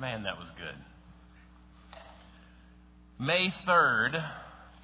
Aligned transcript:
Man, 0.00 0.22
that 0.22 0.38
was 0.38 0.48
good. 0.56 0.76
May 3.18 3.52
3rd, 3.66 4.24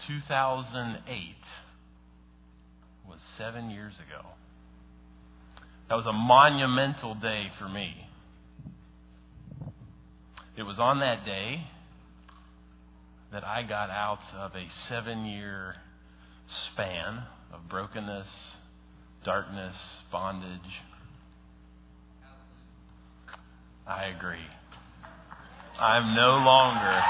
2008 0.08 1.34
was 3.08 3.20
seven 3.38 3.70
years 3.70 3.94
ago. 3.94 4.26
That 5.88 5.94
was 5.94 6.06
a 6.06 6.12
monumental 6.12 7.14
day 7.14 7.52
for 7.60 7.68
me. 7.68 8.08
It 10.56 10.64
was 10.64 10.80
on 10.80 10.98
that 10.98 11.24
day 11.24 11.64
that 13.30 13.44
I 13.44 13.62
got 13.62 13.90
out 13.90 14.20
of 14.36 14.56
a 14.56 14.66
seven 14.88 15.24
year 15.24 15.76
span 16.72 17.22
of 17.52 17.68
brokenness, 17.68 18.28
darkness, 19.24 19.76
bondage. 20.10 20.82
I 23.86 24.06
agree. 24.06 24.46
I'm 25.78 26.14
no 26.14 26.36
longer. 26.44 27.02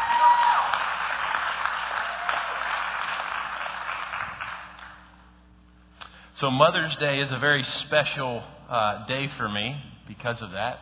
So, 6.37 6.51
Mother's 6.51 6.97
Day 6.97 7.21
is 7.21 7.31
a 7.31 7.39
very 7.39 7.63
special 7.63 8.43
uh, 8.69 9.07
day 9.07 9.29
for 9.37 9.49
me 9.49 9.81
because 10.09 10.41
of 10.43 10.51
that, 10.53 10.79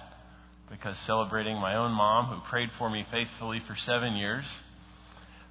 because 0.70 0.96
celebrating 1.06 1.56
my 1.58 1.76
own 1.76 1.92
mom 1.92 2.26
who 2.26 2.40
prayed 2.48 2.70
for 2.78 2.88
me 2.88 3.06
faithfully 3.10 3.62
for 3.66 3.76
seven 3.76 4.14
years. 4.14 4.46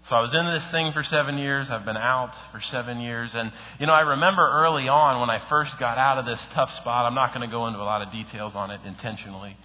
So 0.09 0.16
I 0.16 0.22
was 0.22 0.34
in 0.34 0.45
this 0.52 0.63
thing 0.72 0.91
for 0.94 1.03
seven 1.03 1.38
years. 1.38 1.70
I've 1.70 1.86
been 1.86 1.98
out 1.98 2.34
for 2.52 2.59
seven 2.59 3.00
years. 3.00 3.31
And, 3.34 3.52
you 3.80 3.86
know, 3.86 3.94
I 3.94 4.02
remember 4.02 4.41
early 4.41 4.88
on 4.88 5.20
when 5.20 5.30
I 5.30 5.48
first 5.48 5.77
got 5.80 5.98
out 5.98 6.17
of 6.17 6.25
this 6.25 6.41
tough 6.53 6.72
spot, 6.77 7.05
I'm 7.05 7.13
not 7.13 7.34
going 7.34 7.48
to 7.48 7.52
go 7.52 7.67
into 7.67 7.80
a 7.80 7.86
lot 7.86 8.02
of 8.02 8.11
details 8.11 8.55
on 8.55 8.72
it 8.72 8.81
intentionally, 8.86 9.55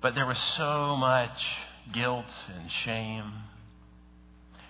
but 0.00 0.14
there 0.14 0.26
was 0.26 0.38
so 0.56 0.96
much 0.96 1.38
guilt 1.92 2.26
and 2.54 2.70
shame. 2.84 3.32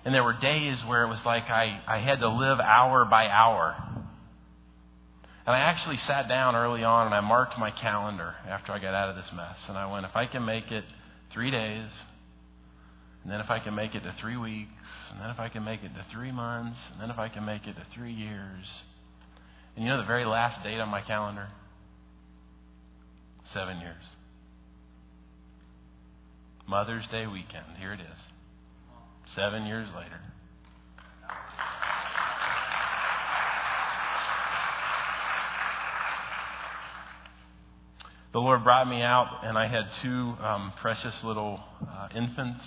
And 0.05 0.15
there 0.15 0.25
were 0.25 0.35
days 0.35 0.79
where 0.87 1.05
it 1.05 1.09
was 1.09 1.25
like 1.25 1.51
I, 1.51 1.83
I 1.87 1.99
had 1.99 2.21
to 2.21 2.29
live 2.29 2.61
hour 2.61 3.05
by 3.05 3.27
hour. 3.27 3.77
And 5.47 5.57
I 5.57 5.61
actually 5.61 5.97
sat 5.99 6.29
down 6.29 6.55
early 6.55 6.85
on 6.85 7.07
and 7.07 7.15
I 7.15 7.21
marked 7.21 7.59
my 7.59 7.71
calendar 7.71 8.35
after 8.47 8.73
I 8.73 8.79
got 8.79 8.95
out 8.95 9.11
of 9.11 9.17
this 9.17 9.33
mess. 9.35 9.57
And 9.69 9.77
I 9.77 9.91
went, 9.91 10.07
if 10.07 10.15
I 10.15 10.27
can 10.27 10.45
make 10.45 10.71
it 10.71 10.85
three 11.33 11.51
days, 11.51 11.91
and 13.23 13.33
then 13.33 13.41
if 13.41 13.51
I 13.51 13.59
can 13.59 13.75
make 13.75 13.95
it 13.95 14.01
to 14.05 14.15
three 14.21 14.37
weeks, 14.37 14.71
and 15.11 15.21
then 15.21 15.31
if 15.31 15.39
I 15.39 15.49
can 15.49 15.65
make 15.65 15.83
it 15.83 15.95
to 15.95 16.07
three 16.13 16.33
months, 16.33 16.79
and 16.93 17.01
then 17.01 17.11
if 17.11 17.19
I 17.19 17.29
can 17.29 17.45
make 17.45 17.67
it 17.67 17.75
to 17.77 17.87
three 17.95 18.13
years. 18.13 18.65
And 19.75 19.85
you 19.85 19.91
know 19.91 19.99
the 19.99 20.07
very 20.07 20.25
last 20.25 20.63
date 20.63 20.81
on 20.81 20.89
my 20.89 21.03
calendar? 21.03 21.49
Seven 23.53 23.81
years. 23.81 24.03
Mother's 26.69 27.07
Day 27.11 27.27
weekend. 27.27 27.79
Here 27.81 27.95
it 27.95 28.01
is. 28.01 28.21
Seven 29.35 29.65
years 29.65 29.89
later. 29.97 30.21
The 38.35 38.39
Lord 38.39 38.63
brought 38.65 38.87
me 38.87 39.01
out, 39.01 39.41
and 39.45 39.57
I 39.57 39.67
had 39.67 39.85
two 40.03 40.35
um, 40.45 40.75
precious 40.83 41.15
little 41.25 41.59
uh, 41.89 42.09
infants. 42.15 42.63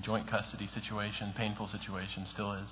Joint 0.00 0.30
custody 0.30 0.70
situation, 0.72 1.34
painful 1.36 1.68
situation, 1.68 2.26
still 2.32 2.52
is. 2.52 2.70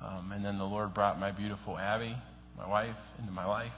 Um, 0.00 0.30
and 0.30 0.44
then 0.44 0.58
the 0.58 0.64
Lord 0.64 0.94
brought 0.94 1.18
my 1.18 1.32
beautiful 1.32 1.76
Abby, 1.76 2.14
my 2.56 2.68
wife, 2.68 2.96
into 3.18 3.32
my 3.32 3.46
life. 3.46 3.72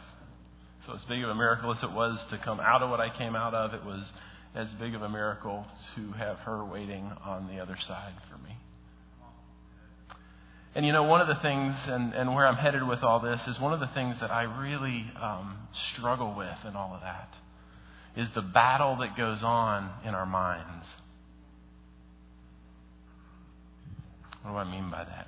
So, 0.86 0.92
as 0.92 1.00
big 1.08 1.24
of 1.24 1.30
a 1.30 1.34
miracle 1.34 1.72
as 1.72 1.82
it 1.82 1.90
was 1.90 2.18
to 2.30 2.38
come 2.44 2.60
out 2.60 2.82
of 2.82 2.90
what 2.90 3.00
I 3.00 3.16
came 3.16 3.34
out 3.34 3.54
of, 3.54 3.72
it 3.72 3.82
was 3.82 4.04
as 4.55 4.69
big 4.74 4.94
of 4.94 5.02
a 5.02 5.08
miracle 5.08 5.66
to 5.97 6.12
have 6.12 6.38
her 6.41 6.64
waiting 6.64 7.10
on 7.24 7.48
the 7.48 7.60
other 7.60 7.77
side 7.86 8.14
for 8.30 8.38
me. 8.38 8.56
And 10.77 10.84
you 10.84 10.92
know, 10.92 11.05
one 11.05 11.20
of 11.20 11.28
the 11.28 11.36
things, 11.36 11.74
and, 11.86 12.14
and 12.14 12.34
where 12.34 12.46
I'm 12.46 12.56
headed 12.56 12.86
with 12.86 13.02
all 13.02 13.20
this, 13.20 13.40
is 13.46 13.58
one 13.61 13.73
of 13.73 13.80
the 13.80 13.86
things 13.89 14.18
that 14.20 14.30
I 14.30 14.42
really 14.42 15.11
um, 15.20 15.56
struggle 15.92 16.34
with 16.36 16.56
in 16.67 16.74
all 16.74 16.95
of 16.95 17.01
that 17.02 17.33
is 18.17 18.28
the 18.34 18.42
battle 18.42 18.96
that 18.96 19.17
goes 19.17 19.42
on 19.42 19.90
in 20.05 20.14
our 20.14 20.27
minds. 20.27 20.86
What 24.42 24.52
do 24.52 24.57
I 24.57 24.64
mean 24.64 24.90
by 24.90 25.05
that? 25.05 25.27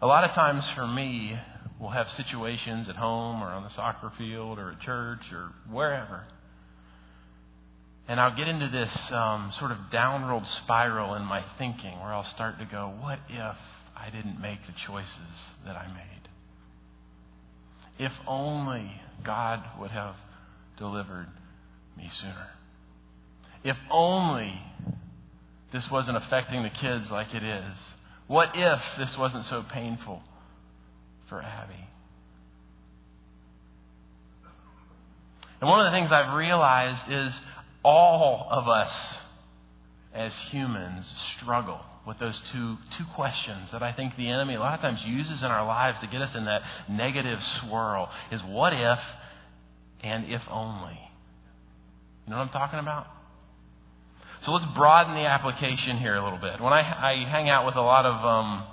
A 0.00 0.06
lot 0.06 0.24
of 0.24 0.32
times 0.32 0.64
for 0.74 0.86
me, 0.86 1.38
we'll 1.80 1.90
have 1.90 2.08
situations 2.10 2.88
at 2.88 2.96
home 2.96 3.42
or 3.42 3.46
on 3.46 3.64
the 3.64 3.70
soccer 3.70 4.12
field 4.16 4.58
or 4.58 4.72
at 4.72 4.80
church 4.80 5.22
or 5.32 5.52
wherever. 5.70 6.24
And 8.08 8.18
I'll 8.18 8.34
get 8.34 8.48
into 8.48 8.68
this 8.68 8.90
um, 9.12 9.52
sort 9.58 9.70
of 9.70 9.76
downward 9.92 10.46
spiral 10.64 11.14
in 11.14 11.24
my 11.24 11.44
thinking 11.58 11.92
where 12.00 12.12
I'll 12.12 12.28
start 12.34 12.58
to 12.58 12.64
go, 12.64 12.94
what 13.00 13.18
if 13.28 13.56
I 13.94 14.08
didn't 14.10 14.40
make 14.40 14.66
the 14.66 14.72
choices 14.86 15.12
that 15.66 15.76
I 15.76 15.86
made? 15.88 16.28
If 17.98 18.12
only 18.26 18.90
God 19.24 19.62
would 19.78 19.90
have 19.90 20.14
delivered 20.78 21.26
me 21.98 22.10
sooner. 22.18 22.46
If 23.62 23.76
only 23.90 24.58
this 25.72 25.84
wasn't 25.90 26.16
affecting 26.16 26.62
the 26.62 26.70
kids 26.70 27.10
like 27.10 27.34
it 27.34 27.42
is. 27.42 27.76
What 28.26 28.52
if 28.54 28.80
this 28.96 29.16
wasn't 29.18 29.44
so 29.46 29.62
painful 29.70 30.22
for 31.28 31.42
Abby? 31.42 31.88
And 35.60 35.68
one 35.68 35.84
of 35.84 35.92
the 35.92 35.98
things 35.98 36.12
I've 36.12 36.34
realized 36.34 37.10
is 37.10 37.32
all 37.88 38.46
of 38.50 38.68
us 38.68 38.92
as 40.12 40.34
humans 40.50 41.06
struggle 41.38 41.80
with 42.06 42.18
those 42.18 42.38
two, 42.52 42.76
two 42.98 43.04
questions 43.14 43.70
that 43.72 43.82
I 43.82 43.92
think 43.92 44.14
the 44.16 44.28
enemy 44.28 44.56
a 44.56 44.60
lot 44.60 44.74
of 44.74 44.80
times 44.80 45.02
uses 45.06 45.42
in 45.42 45.46
our 45.46 45.66
lives 45.66 45.98
to 46.00 46.06
get 46.06 46.20
us 46.20 46.34
in 46.34 46.44
that 46.44 46.60
negative 46.86 47.42
swirl 47.60 48.10
is 48.30 48.42
what 48.42 48.74
if 48.74 48.98
and 50.02 50.26
if 50.26 50.42
only. 50.50 51.00
You 52.26 52.30
know 52.30 52.36
what 52.36 52.42
I'm 52.42 52.48
talking 52.50 52.78
about? 52.78 53.06
So 54.44 54.52
let's 54.52 54.66
broaden 54.76 55.14
the 55.14 55.26
application 55.26 55.96
here 55.96 56.14
a 56.14 56.22
little 56.22 56.38
bit. 56.38 56.60
When 56.60 56.74
I, 56.74 56.80
I 56.80 57.30
hang 57.30 57.48
out 57.48 57.64
with 57.64 57.76
a 57.76 57.80
lot 57.80 58.04
of 58.04 58.22
um, 58.22 58.64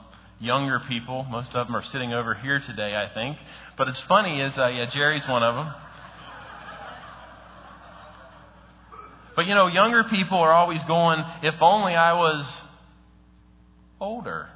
younger 0.41 0.81
people, 0.89 1.23
most 1.23 1.55
of 1.55 1.67
them 1.67 1.75
are 1.77 1.85
sitting 1.85 2.11
over 2.11 2.33
here 2.33 2.59
today, 2.59 2.93
I 2.97 3.13
think. 3.13 3.37
But 3.77 3.87
it's 3.87 4.01
funny 4.01 4.41
is, 4.41 4.57
uh, 4.57 4.67
yeah, 4.67 4.89
Jerry's 4.89 5.25
one 5.25 5.41
of 5.41 5.55
them. 5.55 5.73
But 9.35 9.45
you 9.47 9.55
know, 9.55 9.67
younger 9.67 10.03
people 10.05 10.37
are 10.37 10.53
always 10.53 10.81
going, 10.87 11.23
if 11.43 11.55
only 11.61 11.95
I 11.95 12.13
was 12.13 12.45
older. 13.99 14.47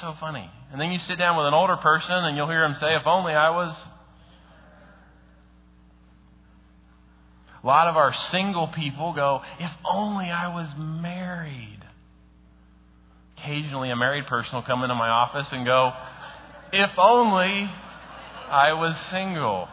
So 0.00 0.14
funny. 0.20 0.48
And 0.72 0.80
then 0.80 0.92
you 0.92 1.00
sit 1.00 1.18
down 1.18 1.36
with 1.36 1.46
an 1.46 1.54
older 1.54 1.76
person 1.76 2.14
and 2.14 2.36
you'll 2.36 2.48
hear 2.48 2.62
them 2.62 2.76
say, 2.80 2.94
if 2.94 3.06
only 3.06 3.32
I 3.32 3.50
was 3.50 3.76
A 7.62 7.66
lot 7.66 7.88
of 7.88 7.96
our 7.96 8.14
single 8.30 8.68
people 8.68 9.12
go, 9.12 9.42
if 9.58 9.70
only 9.84 10.30
I 10.30 10.48
was 10.48 10.68
married. 10.78 11.78
Occasionally, 13.36 13.90
a 13.90 13.96
married 13.96 14.26
person 14.26 14.54
will 14.54 14.62
come 14.62 14.82
into 14.82 14.94
my 14.94 15.08
office 15.08 15.48
and 15.52 15.66
go, 15.66 15.92
if 16.72 16.90
only 16.98 17.70
I 18.48 18.72
was 18.72 18.96
single. 19.10 19.68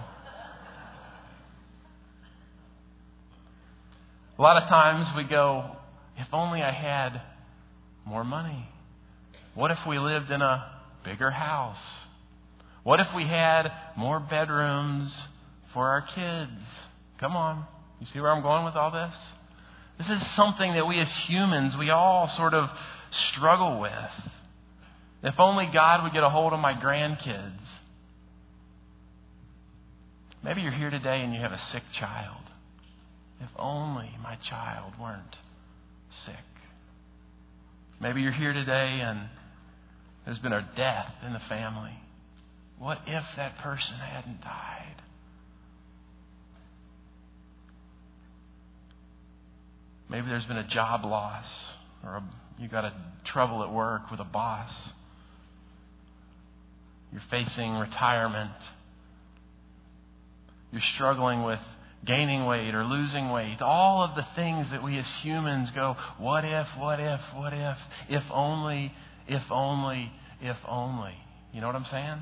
A 4.38 4.42
lot 4.42 4.62
of 4.62 4.70
times 4.70 5.08
we 5.16 5.24
go, 5.24 5.66
if 6.18 6.28
only 6.32 6.62
I 6.62 6.72
had 6.72 7.22
more 8.06 8.24
money. 8.24 8.70
What 9.56 9.72
if 9.72 9.80
we 9.88 9.98
lived 9.98 10.30
in 10.30 10.42
a 10.42 10.72
bigger 11.04 11.32
house? 11.32 11.80
What 12.84 13.00
if 13.00 13.08
we 13.16 13.24
had 13.24 13.72
more 13.98 14.20
bedrooms 14.20 15.14
for 15.74 15.88
our 15.90 16.02
kids? 16.02 16.52
Come 17.18 17.36
on. 17.36 17.66
You 18.00 18.06
see 18.14 18.20
where 18.20 18.32
I'm 18.32 18.44
going 18.44 18.66
with 18.66 18.76
all 18.76 18.92
this? 18.92 19.16
This 19.98 20.10
is 20.10 20.28
something 20.36 20.74
that 20.74 20.88
we 20.88 21.00
as 21.00 21.10
humans, 21.10 21.76
we 21.76 21.90
all 21.90 22.28
sort 22.28 22.54
of 22.54 22.70
struggle 23.10 23.80
with. 23.80 24.32
If 25.24 25.40
only 25.40 25.66
God 25.74 26.04
would 26.04 26.14
get 26.14 26.24
a 26.24 26.30
hold 26.30 26.54
of 26.54 26.60
my 26.60 26.74
grandkids. 26.74 27.60
Maybe 30.44 30.62
you're 30.62 30.72
here 30.72 30.92
today 30.92 31.24
and 31.24 31.34
you 31.34 31.42
have 31.42 31.52
a 31.52 31.62
sick 31.72 31.84
child. 31.94 32.47
If 33.40 33.50
only 33.58 34.10
my 34.22 34.36
child 34.50 34.94
weren't 35.00 35.36
sick. 36.26 36.36
Maybe 38.00 38.22
you're 38.22 38.32
here 38.32 38.54
today 38.54 39.02
and 39.02 39.30
there's 40.26 40.40
been 40.40 40.54
a 40.54 40.68
death 40.76 41.14
in 41.26 41.34
the 41.34 41.42
family. 41.48 41.98
What 42.80 43.00
if 43.08 43.24
that 43.38 43.58
person 43.60 43.96
hadn't 43.96 44.42
died? 44.42 45.02
Maybe 50.10 50.28
there's 50.28 50.46
been 50.46 50.58
a 50.58 50.68
job 50.68 51.04
loss 51.04 51.46
or 52.04 52.18
a, 52.18 52.24
you 52.60 52.68
got 52.68 52.86
a 52.86 52.94
trouble 53.26 53.64
at 53.64 53.72
work 53.72 54.10
with 54.10 54.20
a 54.20 54.26
boss. 54.26 54.72
You're 57.12 57.22
facing 57.30 57.74
retirement. 57.74 58.52
You're 60.72 60.82
struggling 60.96 61.44
with 61.44 61.60
gaining 62.08 62.46
weight 62.46 62.74
or 62.74 62.84
losing 62.84 63.30
weight, 63.30 63.62
all 63.62 64.04
of 64.04 64.16
the 64.16 64.26
things 64.36 64.70
that 64.72 64.84
we 64.84 64.98
as 64.98 65.06
humans 65.22 65.70
go, 65.76 65.96
what 66.18 66.44
if, 66.46 66.68
what 66.78 67.00
if, 67.00 67.20
what 67.36 67.54
if, 67.54 67.78
if 68.10 68.24
only, 68.32 68.94
if 69.28 69.44
only, 69.52 70.12
if 70.42 70.58
only. 70.68 71.16
You 71.54 71.62
know 71.62 71.68
what 71.68 71.76
I'm 71.76 71.86
saying? 71.86 72.22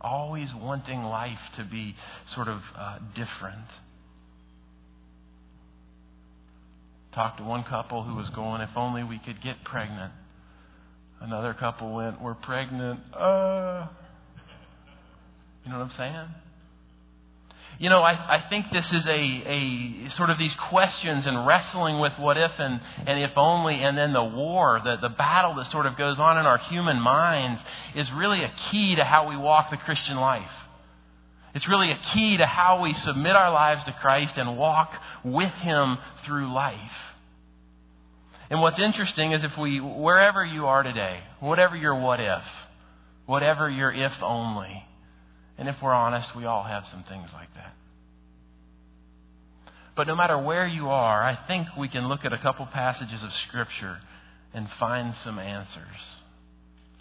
Always 0.00 0.50
wanting 0.54 1.02
life 1.02 1.38
to 1.56 1.64
be 1.64 1.94
sort 2.34 2.48
of 2.48 2.60
uh, 2.76 2.98
different. 3.14 3.66
Talked 7.14 7.38
to 7.38 7.44
one 7.44 7.64
couple 7.64 8.02
who 8.02 8.14
was 8.14 8.28
going, 8.30 8.60
if 8.60 8.70
only 8.76 9.02
we 9.02 9.18
could 9.18 9.40
get 9.40 9.64
pregnant. 9.64 10.12
Another 11.20 11.54
couple 11.54 11.94
went, 11.94 12.20
we're 12.20 12.34
pregnant. 12.34 13.00
Uh. 13.14 13.86
You 15.64 15.72
know 15.72 15.78
what 15.78 15.84
I'm 15.86 15.96
saying? 15.96 16.28
You 17.78 17.90
know, 17.90 18.00
I, 18.00 18.36
I 18.36 18.44
think 18.48 18.66
this 18.72 18.90
is 18.90 19.04
a, 19.04 19.10
a 19.10 20.08
sort 20.16 20.30
of 20.30 20.38
these 20.38 20.54
questions 20.54 21.26
and 21.26 21.46
wrestling 21.46 22.00
with 22.00 22.14
what 22.18 22.38
if 22.38 22.52
and, 22.58 22.80
and 23.06 23.20
if 23.20 23.36
only, 23.36 23.82
and 23.82 23.98
then 23.98 24.14
the 24.14 24.24
war, 24.24 24.80
the, 24.82 24.96
the 24.96 25.10
battle 25.10 25.54
that 25.56 25.70
sort 25.70 25.84
of 25.84 25.96
goes 25.98 26.18
on 26.18 26.38
in 26.38 26.46
our 26.46 26.56
human 26.56 26.98
minds 26.98 27.60
is 27.94 28.10
really 28.12 28.42
a 28.42 28.52
key 28.70 28.96
to 28.96 29.04
how 29.04 29.28
we 29.28 29.36
walk 29.36 29.70
the 29.70 29.76
Christian 29.76 30.16
life. 30.16 30.50
It's 31.54 31.68
really 31.68 31.90
a 31.90 31.98
key 32.14 32.38
to 32.38 32.46
how 32.46 32.80
we 32.82 32.94
submit 32.94 33.36
our 33.36 33.50
lives 33.50 33.84
to 33.84 33.92
Christ 33.92 34.38
and 34.38 34.56
walk 34.56 34.94
with 35.22 35.52
Him 35.52 35.98
through 36.24 36.52
life. 36.52 36.78
And 38.48 38.60
what's 38.60 38.78
interesting 38.78 39.32
is 39.32 39.44
if 39.44 39.56
we, 39.58 39.80
wherever 39.80 40.44
you 40.44 40.66
are 40.66 40.82
today, 40.82 41.20
whatever 41.40 41.76
your 41.76 41.98
what 41.98 42.20
if, 42.20 42.42
whatever 43.26 43.68
your 43.68 43.92
if 43.92 44.12
only, 44.22 44.85
and 45.58 45.68
if 45.68 45.76
we're 45.82 45.94
honest, 45.94 46.34
we 46.36 46.44
all 46.44 46.64
have 46.64 46.86
some 46.90 47.04
things 47.04 47.30
like 47.32 47.52
that. 47.54 47.74
But 49.96 50.06
no 50.06 50.14
matter 50.14 50.38
where 50.38 50.66
you 50.66 50.90
are, 50.90 51.22
I 51.22 51.38
think 51.46 51.68
we 51.78 51.88
can 51.88 52.06
look 52.06 52.24
at 52.24 52.32
a 52.32 52.38
couple 52.38 52.66
passages 52.66 53.22
of 53.22 53.32
Scripture 53.48 53.98
and 54.52 54.68
find 54.78 55.14
some 55.24 55.38
answers. 55.38 55.96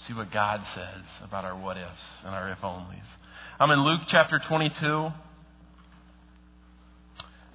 See 0.07 0.13
what 0.13 0.31
God 0.31 0.61
says 0.73 1.03
about 1.21 1.43
our 1.43 1.57
what 1.57 1.77
ifs 1.77 1.89
and 2.23 2.33
our 2.33 2.49
if 2.49 2.59
onlys. 2.59 3.03
I'm 3.59 3.71
in 3.71 3.83
Luke 3.83 4.01
chapter 4.07 4.39
22. 4.39 5.11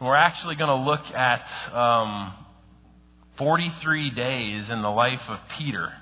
And 0.00 0.08
we're 0.08 0.16
actually 0.16 0.56
going 0.56 0.68
to 0.68 0.90
look 0.90 1.04
at 1.14 1.74
um, 1.74 2.32
43 3.38 4.10
days 4.10 4.68
in 4.68 4.82
the 4.82 4.88
life 4.90 5.20
of 5.28 5.38
Peter. 5.58 5.92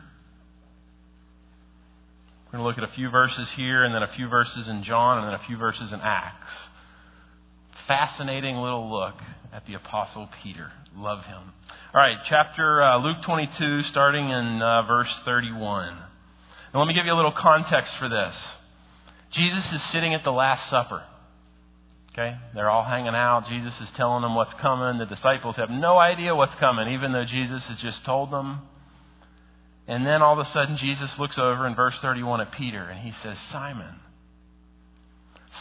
We're 2.49 2.61
going 2.61 2.65
to 2.65 2.69
look 2.69 2.79
at 2.79 2.91
a 2.91 2.95
few 2.97 3.11
verses 3.11 3.47
here, 3.57 3.85
and 3.85 3.95
then 3.95 4.03
a 4.03 4.09
few 4.09 4.27
verses 4.27 4.69
in 4.69 4.83
John, 4.83 5.19
and 5.19 5.27
then 5.27 5.35
a 5.35 5.45
few 5.47 5.59
verses 5.59 5.93
in 5.93 6.01
Acts. 6.01 6.51
Fascinating 7.87 8.57
little 8.57 8.91
look 8.91 9.17
at 9.53 9.67
the 9.67 9.75
Apostle 9.75 10.31
Peter. 10.43 10.73
Love 10.97 11.27
him. 11.27 11.53
All 11.93 12.01
right, 12.01 12.17
chapter 12.25 12.83
uh, 12.83 12.99
Luke 13.01 13.19
22, 13.23 13.83
starting 13.85 14.31
in 14.31 14.63
uh, 14.63 14.83
verse 14.85 15.15
31. 15.27 15.89
And 15.91 15.99
let 16.75 16.87
me 16.89 16.95
give 16.95 17.05
you 17.05 17.13
a 17.13 17.17
little 17.17 17.33
context 17.33 17.95
for 17.99 18.09
this. 18.09 18.35
Jesus 19.31 19.71
is 19.71 19.83
sitting 19.91 20.15
at 20.15 20.25
the 20.25 20.33
Last 20.33 20.71
Supper. 20.71 21.03
Okay? 22.13 22.35
They're 22.55 22.71
all 22.71 22.85
hanging 22.85 23.15
out. 23.15 23.47
Jesus 23.49 23.79
is 23.79 23.91
telling 23.91 24.23
them 24.23 24.35
what's 24.35 24.55
coming. 24.55 24.99
The 24.99 25.05
disciples 25.05 25.57
have 25.57 25.69
no 25.69 25.99
idea 25.99 26.35
what's 26.35 26.55
coming, 26.55 26.95
even 26.95 27.13
though 27.13 27.27
Jesus 27.27 27.63
has 27.65 27.79
just 27.79 28.05
told 28.07 28.31
them. 28.31 28.63
And 29.89 30.05
then 30.07 30.21
all 30.21 30.39
of 30.39 30.47
a 30.47 30.51
sudden, 30.51 30.77
Jesus 30.77 31.19
looks 31.19 31.39
over 31.39 31.67
in 31.67 31.75
verse 31.75 31.99
31 32.01 32.43
at 32.43 32.53
Peter 32.53 32.83
and 32.83 33.01
he 33.01 33.13
says, 33.23 33.39
Simon, 33.51 33.95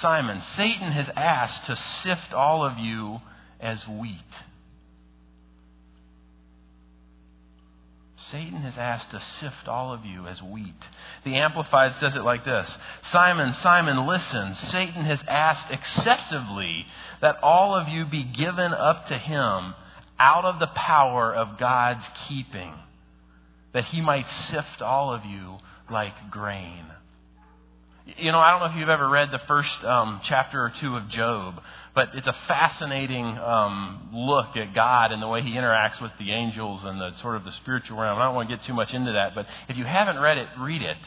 Simon, 0.02 0.42
Satan 0.58 0.92
has 0.92 1.10
asked 1.16 1.66
to 1.66 1.78
sift 2.04 2.34
all 2.34 2.64
of 2.64 2.78
you 2.78 3.22
as 3.62 3.88
wheat. 3.88 4.20
Satan 8.30 8.58
has 8.58 8.78
asked 8.78 9.12
to 9.12 9.22
sift 9.40 9.70
all 9.70 9.94
of 9.94 10.06
you 10.06 10.28
as 10.28 10.44
wheat. 10.44 10.76
The 11.24 11.38
Amplified 11.38 11.96
says 11.96 12.14
it 12.18 12.24
like 12.24 12.44
this 12.44 12.70
Simon, 13.04 13.54
Simon, 13.54 14.06
listen. 14.06 14.56
Satan 14.56 15.06
has 15.06 15.22
asked 15.26 15.72
excessively 15.72 16.86
that 17.22 17.42
all 17.42 17.74
of 17.74 17.88
you 17.88 18.06
be 18.06 18.26
given 18.26 18.74
up 18.74 19.08
to 19.08 19.18
him 19.18 19.74
out 20.20 20.44
of 20.44 20.60
the 20.60 20.68
power 20.68 21.34
of 21.34 21.58
God's 21.58 22.06
keeping 22.28 22.74
that 23.78 23.86
he 23.86 24.02
might 24.02 24.28
sift 24.50 24.82
all 24.82 25.14
of 25.14 25.24
you 25.24 25.56
like 25.92 26.32
grain. 26.32 26.84
You 28.18 28.32
know, 28.32 28.40
I 28.40 28.50
don't 28.50 28.62
know 28.62 28.74
if 28.74 28.80
you've 28.80 28.90
ever 28.90 29.08
read 29.08 29.30
the 29.30 29.42
first 29.48 29.84
um, 29.84 30.20
chapter 30.24 30.60
or 30.60 30.74
two 30.80 30.96
of 30.96 31.08
Job, 31.10 31.62
but 31.94 32.10
it's 32.16 32.26
a 32.26 32.36
fascinating 32.48 33.38
um, 33.38 34.10
look 34.12 34.58
at 34.58 34.74
God 34.74 35.12
and 35.12 35.22
the 35.22 35.28
way 35.28 35.44
he 35.44 35.52
interacts 35.52 36.02
with 36.02 36.12
the 36.18 36.32
angels 36.32 36.84
and 36.86 37.00
the 37.00 37.16
sort 37.22 37.36
of 37.36 37.44
the 37.44 37.52
spiritual 37.52 38.00
realm. 38.00 38.18
I 38.18 38.26
don't 38.26 38.34
want 38.34 38.50
to 38.50 38.56
get 38.56 38.66
too 38.66 38.74
much 38.74 38.92
into 38.96 39.12
that, 39.12 39.36
but 39.36 39.46
if 39.70 39.78
you 39.78 39.84
haven't 39.84 40.18
read 40.18 40.40
it, 40.40 40.48
read 40.58 40.82
it. 40.82 40.98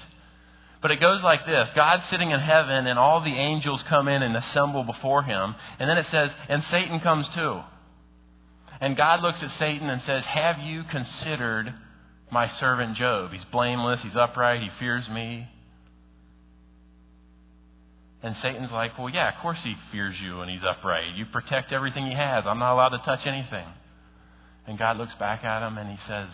But 0.81 0.93
it 0.93 1.00
goes 1.00 1.25
like 1.25 1.44
this 1.46 1.69
God's 1.75 2.05
sitting 2.06 2.31
in 2.31 2.38
heaven, 2.38 2.87
and 2.87 3.00
all 3.00 3.20
the 3.20 3.34
angels 3.34 3.82
come 3.88 4.06
in 4.06 4.22
and 4.22 4.37
assemble 4.37 4.84
before 4.84 5.25
him. 5.25 5.56
And 5.81 5.90
then 5.90 5.99
it 5.99 6.06
says, 6.06 6.31
and 6.49 6.62
Satan 6.62 7.00
comes 7.00 7.26
too. 7.31 7.62
And 8.81 8.96
God 8.96 9.22
looks 9.22 9.43
at 9.43 9.50
Satan 9.58 9.90
and 9.90 10.00
says, 10.02 10.25
Have 10.25 10.61
you 10.61 10.84
considered 10.84 11.75
my 12.31 12.49
servant 12.49 12.97
Job. 12.97 13.32
He's 13.32 13.44
blameless, 13.47 14.00
he's 14.03 14.17
upright, 14.17 14.62
he 14.62 14.71
fears 14.79 15.09
me. 15.09 15.49
And 18.23 18.37
Satan's 18.37 18.71
like, 18.71 18.99
Well, 18.99 19.09
yeah, 19.09 19.35
of 19.35 19.41
course 19.41 19.59
he 19.62 19.75
fears 19.93 20.17
you 20.21 20.41
and 20.41 20.50
he's 20.50 20.62
upright. 20.62 21.17
You 21.17 21.27
protect 21.27 21.73
everything 21.73 22.06
he 22.06 22.15
has. 22.15 22.47
I'm 22.47 22.59
not 22.59 22.75
allowed 22.75 22.91
to 22.91 22.99
touch 22.99 23.27
anything. 23.27 23.67
And 24.67 24.79
God 24.79 24.99
looks 24.99 25.15
back 25.15 25.43
at 25.44 25.67
him 25.67 25.79
and 25.79 25.88
he 25.91 25.99
says, 26.06 26.29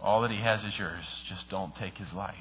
All 0.00 0.22
that 0.22 0.30
he 0.30 0.38
has 0.38 0.62
is 0.62 0.78
yours. 0.78 1.04
Just 1.28 1.48
don't 1.50 1.74
take 1.76 1.98
his 1.98 2.12
life. 2.12 2.36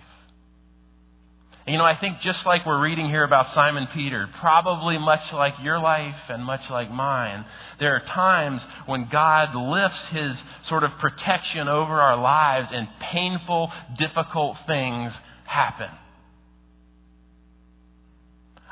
And 1.65 1.73
you 1.73 1.77
know, 1.77 1.85
I 1.85 1.95
think 1.95 2.21
just 2.21 2.43
like 2.45 2.65
we're 2.65 2.81
reading 2.81 3.07
here 3.07 3.23
about 3.23 3.53
Simon 3.53 3.87
Peter, 3.93 4.27
probably 4.39 4.97
much 4.97 5.31
like 5.31 5.53
your 5.61 5.77
life 5.77 6.15
and 6.27 6.43
much 6.43 6.67
like 6.71 6.89
mine, 6.89 7.45
there 7.79 7.95
are 7.95 7.99
times 7.99 8.63
when 8.87 9.07
God 9.09 9.53
lifts 9.53 10.03
his 10.07 10.35
sort 10.67 10.83
of 10.83 10.91
protection 10.97 11.67
over 11.67 12.01
our 12.01 12.17
lives 12.17 12.69
and 12.71 12.87
painful, 12.99 13.71
difficult 13.97 14.57
things 14.65 15.13
happen. 15.45 15.89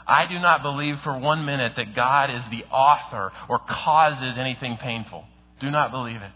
I 0.07 0.25
do 0.25 0.39
not 0.39 0.63
believe 0.63 0.99
for 1.01 1.15
one 1.15 1.45
minute 1.45 1.73
that 1.75 1.93
God 1.93 2.31
is 2.31 2.41
the 2.49 2.65
author 2.71 3.31
or 3.47 3.59
causes 3.59 4.39
anything 4.39 4.77
painful. 4.77 5.25
Do 5.59 5.69
not 5.69 5.91
believe 5.91 6.23
it. 6.23 6.31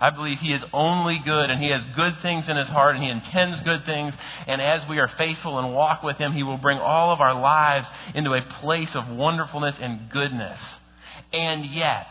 I 0.00 0.10
believe 0.10 0.38
He 0.38 0.52
is 0.52 0.62
only 0.72 1.20
good 1.24 1.50
and 1.50 1.62
He 1.62 1.70
has 1.70 1.82
good 1.94 2.20
things 2.20 2.48
in 2.48 2.56
His 2.56 2.68
heart 2.68 2.96
and 2.96 3.04
He 3.04 3.10
intends 3.10 3.60
good 3.60 3.84
things. 3.84 4.14
And 4.46 4.60
as 4.60 4.86
we 4.88 4.98
are 4.98 5.08
faithful 5.08 5.58
and 5.58 5.74
walk 5.74 6.02
with 6.02 6.16
Him, 6.18 6.32
He 6.32 6.42
will 6.42 6.58
bring 6.58 6.78
all 6.78 7.12
of 7.12 7.20
our 7.20 7.38
lives 7.38 7.88
into 8.14 8.34
a 8.34 8.42
place 8.60 8.94
of 8.94 9.08
wonderfulness 9.08 9.76
and 9.80 10.10
goodness. 10.10 10.60
And 11.32 11.66
yet, 11.66 12.08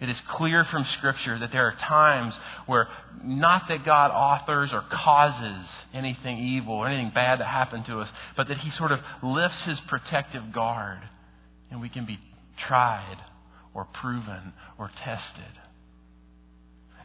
it 0.00 0.08
is 0.08 0.20
clear 0.28 0.64
from 0.64 0.84
Scripture 0.84 1.38
that 1.38 1.52
there 1.52 1.66
are 1.66 1.76
times 1.76 2.34
where 2.66 2.88
not 3.22 3.68
that 3.68 3.84
God 3.84 4.10
authors 4.10 4.72
or 4.72 4.82
causes 4.82 5.66
anything 5.92 6.38
evil 6.38 6.74
or 6.74 6.88
anything 6.88 7.12
bad 7.14 7.38
to 7.38 7.44
happen 7.44 7.84
to 7.84 8.00
us, 8.00 8.08
but 8.36 8.48
that 8.48 8.58
He 8.58 8.70
sort 8.70 8.92
of 8.92 9.00
lifts 9.22 9.62
His 9.62 9.80
protective 9.80 10.52
guard 10.52 11.00
and 11.70 11.80
we 11.80 11.88
can 11.88 12.04
be 12.04 12.18
tried 12.56 13.16
or 13.72 13.84
proven 13.84 14.52
or 14.78 14.90
tested. 14.96 15.58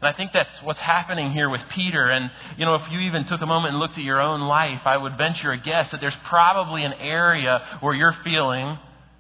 And 0.01 0.13
I 0.13 0.15
think 0.15 0.32
that's 0.32 0.50
what's 0.63 0.79
happening 0.79 1.32
here 1.32 1.50
with 1.50 1.62
Peter. 1.72 2.10
And, 2.10 2.32
you 2.58 2.65
know, 2.65 2.75
if 2.75 2.89
you 2.89 3.00
even 3.00 3.25
took 3.25 3.41
a 3.41 3.46
moment 3.46 3.74
and 3.74 3.79
looked 3.79 3.98
at 3.98 4.03
your 4.03 4.22
own 4.22 4.41
life, 4.41 4.82
I 4.86 4.96
would 4.96 5.18
venture 5.18 5.51
a 5.51 5.58
guess 5.58 5.91
that 5.91 6.00
there's 6.00 6.15
probably 6.25 6.84
an 6.84 6.94
area 6.94 7.62
where 7.82 7.94
you're 7.94 8.15
feeling 8.24 8.77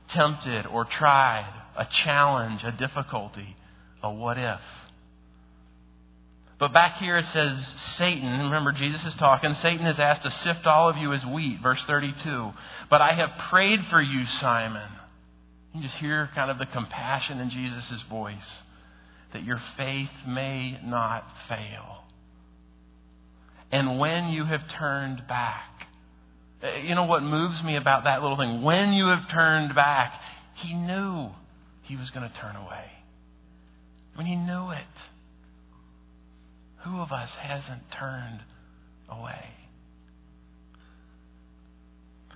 tempted 0.07 0.65
or 0.67 0.85
tried, 0.85 1.51
a 1.75 1.85
challenge, 1.85 2.63
a 2.63 2.71
difficulty, 2.71 3.57
a 4.01 4.11
what 4.11 4.37
if. 4.37 4.61
But 6.59 6.73
back 6.73 6.97
here 6.97 7.17
it 7.17 7.25
says 7.27 7.57
Satan, 7.95 8.39
remember 8.39 8.71
Jesus 8.73 9.03
is 9.05 9.15
talking, 9.15 9.53
Satan 9.55 9.85
has 9.85 9.99
asked 9.99 10.23
to 10.23 10.31
sift 10.31 10.65
all 10.65 10.89
of 10.89 10.97
you 10.97 11.13
as 11.13 11.25
wheat, 11.25 11.61
verse 11.61 11.81
32. 11.87 12.53
But 12.89 13.01
I 13.01 13.13
have 13.13 13.31
prayed 13.49 13.85
for 13.89 14.01
you, 14.01 14.25
Simon. 14.25 14.89
You 15.73 15.81
just 15.81 15.95
hear 15.95 16.29
kind 16.35 16.49
of 16.51 16.57
the 16.57 16.65
compassion 16.65 17.39
in 17.39 17.49
Jesus' 17.49 18.01
voice 18.09 18.35
that 19.33 19.43
your 19.43 19.61
faith 19.77 20.09
may 20.27 20.79
not 20.83 21.25
fail. 21.47 22.03
And 23.71 23.99
when 23.99 24.29
you 24.29 24.45
have 24.45 24.61
turned 24.79 25.27
back, 25.27 25.87
eh, 26.63 26.81
you 26.87 26.95
know 26.95 27.05
what 27.05 27.21
moves 27.21 27.61
me 27.63 27.75
about 27.75 28.05
that 28.05 28.21
little 28.21 28.37
thing? 28.37 28.63
When 28.63 28.93
you 28.93 29.07
have 29.07 29.29
turned 29.29 29.75
back, 29.75 30.19
he 30.55 30.73
knew 30.73 31.29
he 31.83 31.95
was 31.95 32.09
going 32.09 32.29
to 32.29 32.35
turn 32.37 32.55
away. 32.55 32.85
When 34.15 34.25
he 34.25 34.35
knew 34.35 34.71
it, 34.71 34.83
who 36.79 36.99
of 36.99 37.11
us 37.11 37.29
hasn't 37.39 37.91
turned 37.91 38.41
away? 39.07 39.45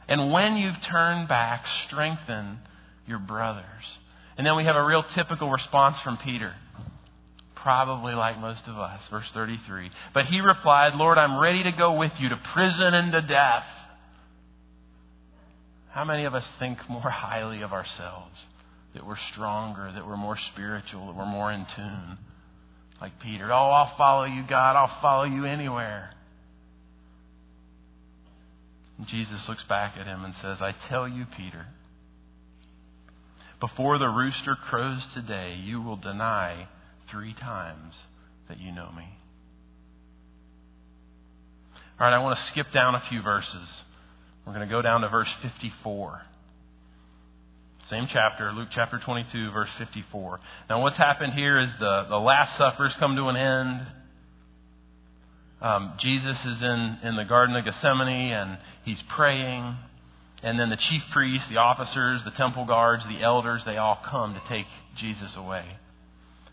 And 0.07 0.31
when 0.31 0.57
you've 0.57 0.81
turned 0.81 1.27
back, 1.27 1.65
strengthen 1.87 2.59
your 3.07 3.19
brothers. 3.19 3.65
And 4.37 4.45
then 4.45 4.55
we 4.55 4.65
have 4.65 4.75
a 4.75 4.83
real 4.83 5.03
typical 5.15 5.49
response 5.49 5.99
from 6.01 6.17
Peter. 6.17 6.53
Probably 7.55 8.13
like 8.13 8.39
most 8.39 8.63
of 8.67 8.77
us. 8.77 9.01
Verse 9.09 9.29
33. 9.33 9.89
But 10.13 10.25
he 10.25 10.41
replied, 10.41 10.95
Lord, 10.95 11.17
I'm 11.17 11.39
ready 11.39 11.63
to 11.63 11.71
go 11.71 11.93
with 11.93 12.11
you 12.19 12.29
to 12.29 12.37
prison 12.53 12.93
and 12.93 13.11
to 13.11 13.21
death. 13.21 13.65
How 15.91 16.03
many 16.03 16.25
of 16.25 16.33
us 16.33 16.45
think 16.59 16.77
more 16.89 17.01
highly 17.09 17.61
of 17.61 17.71
ourselves? 17.71 18.37
That 18.95 19.05
we're 19.05 19.17
stronger, 19.31 19.91
that 19.91 20.05
we're 20.05 20.17
more 20.17 20.37
spiritual, 20.51 21.07
that 21.07 21.15
we're 21.15 21.25
more 21.25 21.51
in 21.51 21.65
tune? 21.75 22.17
Like 22.99 23.19
Peter, 23.19 23.51
oh, 23.51 23.69
I'll 23.69 23.95
follow 23.97 24.25
you, 24.25 24.43
God, 24.47 24.75
I'll 24.75 25.01
follow 25.01 25.25
you 25.25 25.45
anywhere. 25.45 26.11
And 28.97 29.07
Jesus 29.07 29.47
looks 29.49 29.63
back 29.63 29.95
at 29.97 30.05
him 30.05 30.23
and 30.23 30.33
says, 30.41 30.59
I 30.61 30.73
tell 30.89 31.07
you, 31.07 31.25
Peter, 31.37 31.65
before 33.63 33.97
the 33.97 34.09
rooster 34.09 34.57
crows 34.57 35.07
today, 35.13 35.55
you 35.55 35.81
will 35.81 35.95
deny 35.95 36.67
three 37.09 37.33
times 37.33 37.95
that 38.49 38.59
you 38.59 38.73
know 38.73 38.91
me. 38.91 39.05
All 41.97 42.05
right, 42.05 42.13
I 42.13 42.21
want 42.21 42.37
to 42.37 42.45
skip 42.47 42.73
down 42.73 42.95
a 42.95 43.01
few 43.07 43.21
verses. 43.21 43.69
We're 44.45 44.51
going 44.51 44.67
to 44.67 44.73
go 44.73 44.81
down 44.81 44.99
to 44.99 45.07
verse 45.07 45.29
54. 45.41 46.23
Same 47.89 48.05
chapter, 48.11 48.51
Luke 48.51 48.67
chapter 48.69 48.99
22, 48.99 49.51
verse 49.51 49.69
54. 49.77 50.41
Now, 50.69 50.81
what's 50.81 50.97
happened 50.97 51.31
here 51.31 51.57
is 51.57 51.69
the, 51.79 52.07
the 52.09 52.19
Last 52.19 52.57
Supper's 52.57 52.93
come 52.99 53.15
to 53.15 53.27
an 53.27 53.37
end. 53.37 53.87
Um, 55.61 55.93
Jesus 55.99 56.37
is 56.37 56.61
in, 56.61 56.97
in 57.03 57.15
the 57.15 57.23
Garden 57.23 57.55
of 57.55 57.63
Gethsemane 57.63 58.33
and 58.33 58.57
he's 58.83 59.01
praying. 59.07 59.77
And 60.43 60.59
then 60.59 60.69
the 60.69 60.77
chief 60.77 61.01
priests, 61.11 61.47
the 61.47 61.57
officers, 61.57 62.23
the 62.23 62.31
temple 62.31 62.65
guards, 62.65 63.05
the 63.05 63.21
elders, 63.21 63.63
they 63.65 63.77
all 63.77 63.97
come 64.05 64.33
to 64.33 64.41
take 64.49 64.67
Jesus 64.97 65.35
away. 65.35 65.63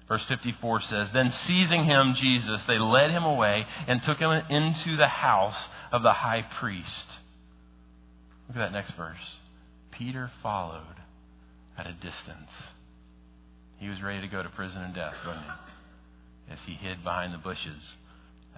Verse 0.08 0.24
54 0.28 0.80
says, 0.82 1.08
Then 1.12 1.32
seizing 1.46 1.84
him, 1.84 2.14
Jesus, 2.14 2.62
they 2.66 2.78
led 2.78 3.10
him 3.10 3.24
away 3.24 3.66
and 3.86 4.02
took 4.02 4.18
him 4.18 4.30
into 4.30 4.96
the 4.96 5.08
house 5.08 5.68
of 5.92 6.02
the 6.02 6.12
high 6.12 6.42
priest. 6.58 7.06
Look 8.48 8.56
at 8.56 8.60
that 8.60 8.72
next 8.72 8.92
verse. 8.96 9.18
Peter 9.92 10.30
followed 10.42 10.96
at 11.76 11.86
a 11.86 11.92
distance. 11.92 12.50
He 13.78 13.88
was 13.88 14.02
ready 14.02 14.20
to 14.20 14.28
go 14.28 14.42
to 14.42 14.48
prison 14.48 14.82
and 14.82 14.94
death, 14.94 15.14
wasn't 15.26 15.46
he? 15.46 16.52
As 16.52 16.58
he 16.66 16.74
hid 16.74 17.04
behind 17.04 17.32
the 17.32 17.38
bushes 17.38 17.92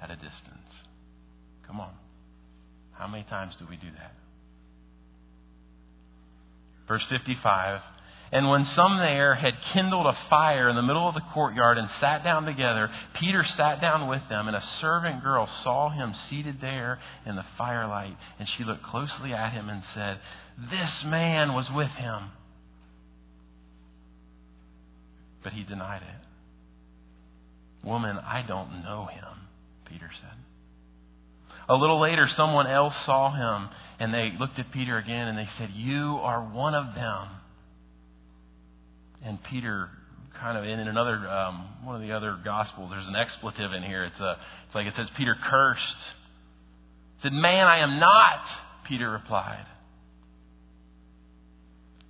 at 0.01 0.11
a 0.11 0.15
distance. 0.15 0.73
Come 1.67 1.81
on. 1.81 1.93
How 2.93 3.07
many 3.07 3.25
times 3.25 3.57
do 3.59 3.67
we 3.69 3.77
do 3.77 3.91
that? 3.99 4.15
Verse 6.93 7.07
55 7.09 7.81
And 8.33 8.51
when 8.51 8.67
some 8.67 8.99
there 8.99 9.33
had 9.33 9.55
kindled 9.73 10.05
a 10.05 10.19
fire 10.29 10.69
in 10.69 10.77
the 10.77 10.83
middle 10.83 11.09
of 11.09 11.15
the 11.15 11.23
courtyard 11.33 11.79
and 11.79 11.89
sat 11.89 12.23
down 12.23 12.45
together, 12.45 12.91
Peter 13.15 13.43
sat 13.45 13.81
down 13.81 14.09
with 14.09 14.21
them, 14.29 14.47
and 14.47 14.55
a 14.55 14.63
servant 14.79 15.23
girl 15.23 15.49
saw 15.65 15.89
him 15.89 16.13
seated 16.29 16.61
there 16.61 16.99
in 17.25 17.35
the 17.35 17.47
firelight, 17.57 18.15
and 18.39 18.47
she 18.47 18.63
looked 18.63 18.83
closely 18.83 19.33
at 19.33 19.55
him 19.55 19.71
and 19.71 19.83
said, 19.95 20.19
This 20.71 21.03
man 21.03 21.55
was 21.55 21.71
with 21.71 21.93
him. 21.93 22.25
But 25.43 25.55
he 25.55 25.63
denied 25.63 26.03
it. 26.03 27.87
Woman, 27.87 28.19
I 28.19 28.43
don't 28.43 28.85
know 28.85 29.07
him, 29.07 29.49
Peter 29.87 30.11
said. 30.21 30.39
A 31.71 31.75
little 31.75 32.01
later, 32.01 32.29
someone 32.29 32.67
else 32.67 32.95
saw 33.07 33.33
him, 33.33 33.71
and 34.03 34.13
they 34.13 34.33
looked 34.37 34.59
at 34.59 34.73
Peter 34.73 34.99
again 34.99 35.29
and 35.29 35.39
they 35.39 35.49
said, 35.57 35.71
You 35.77 36.19
are 36.23 36.43
one 36.43 36.75
of 36.75 36.97
them. 36.97 37.29
And 39.25 39.41
Peter, 39.45 39.91
kind 40.41 40.59
of 40.59 40.65
in 40.65 40.81
another 40.81 41.29
um, 41.29 41.69
one 41.85 41.95
of 41.95 42.03
the 42.03 42.11
other 42.11 42.37
gospels, 42.45 42.91
there's 42.91 43.07
an 43.07 43.15
expletive 43.15 43.73
in 43.73 43.85
here. 43.85 44.03
It's 44.03 44.19
a, 44.19 44.41
it's 44.67 44.75
like 44.75 44.89
it 44.89 44.97
says 44.97 45.09
Peter 45.17 45.37
cursed. 45.41 45.97
He 47.19 47.23
said, 47.23 47.33
"Man, 47.33 47.69
I 47.69 47.79
am 47.79 48.01
not." 48.01 48.45
Peter 48.83 49.09
replied. 49.09 49.67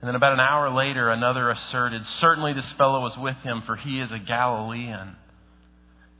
And 0.01 0.09
then 0.09 0.15
about 0.15 0.33
an 0.33 0.41
hour 0.41 0.71
later, 0.71 1.11
another 1.11 1.51
asserted, 1.51 2.07
Certainly 2.21 2.55
this 2.55 2.73
fellow 2.79 3.03
was 3.03 3.19
with 3.19 3.37
him, 3.37 3.61
for 3.67 3.77
he 3.77 4.01
is 4.01 4.11
a 4.11 4.19
Galilean. 4.19 5.17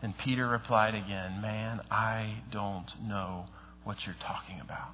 And 0.03 0.19
Peter 0.19 0.47
replied 0.47 0.95
again, 0.95 1.41
Man, 1.41 1.81
I 1.91 2.43
don't 2.51 2.91
know 3.03 3.47
what 3.85 4.05
you're 4.05 4.15
talking 4.21 4.61
about. 4.61 4.91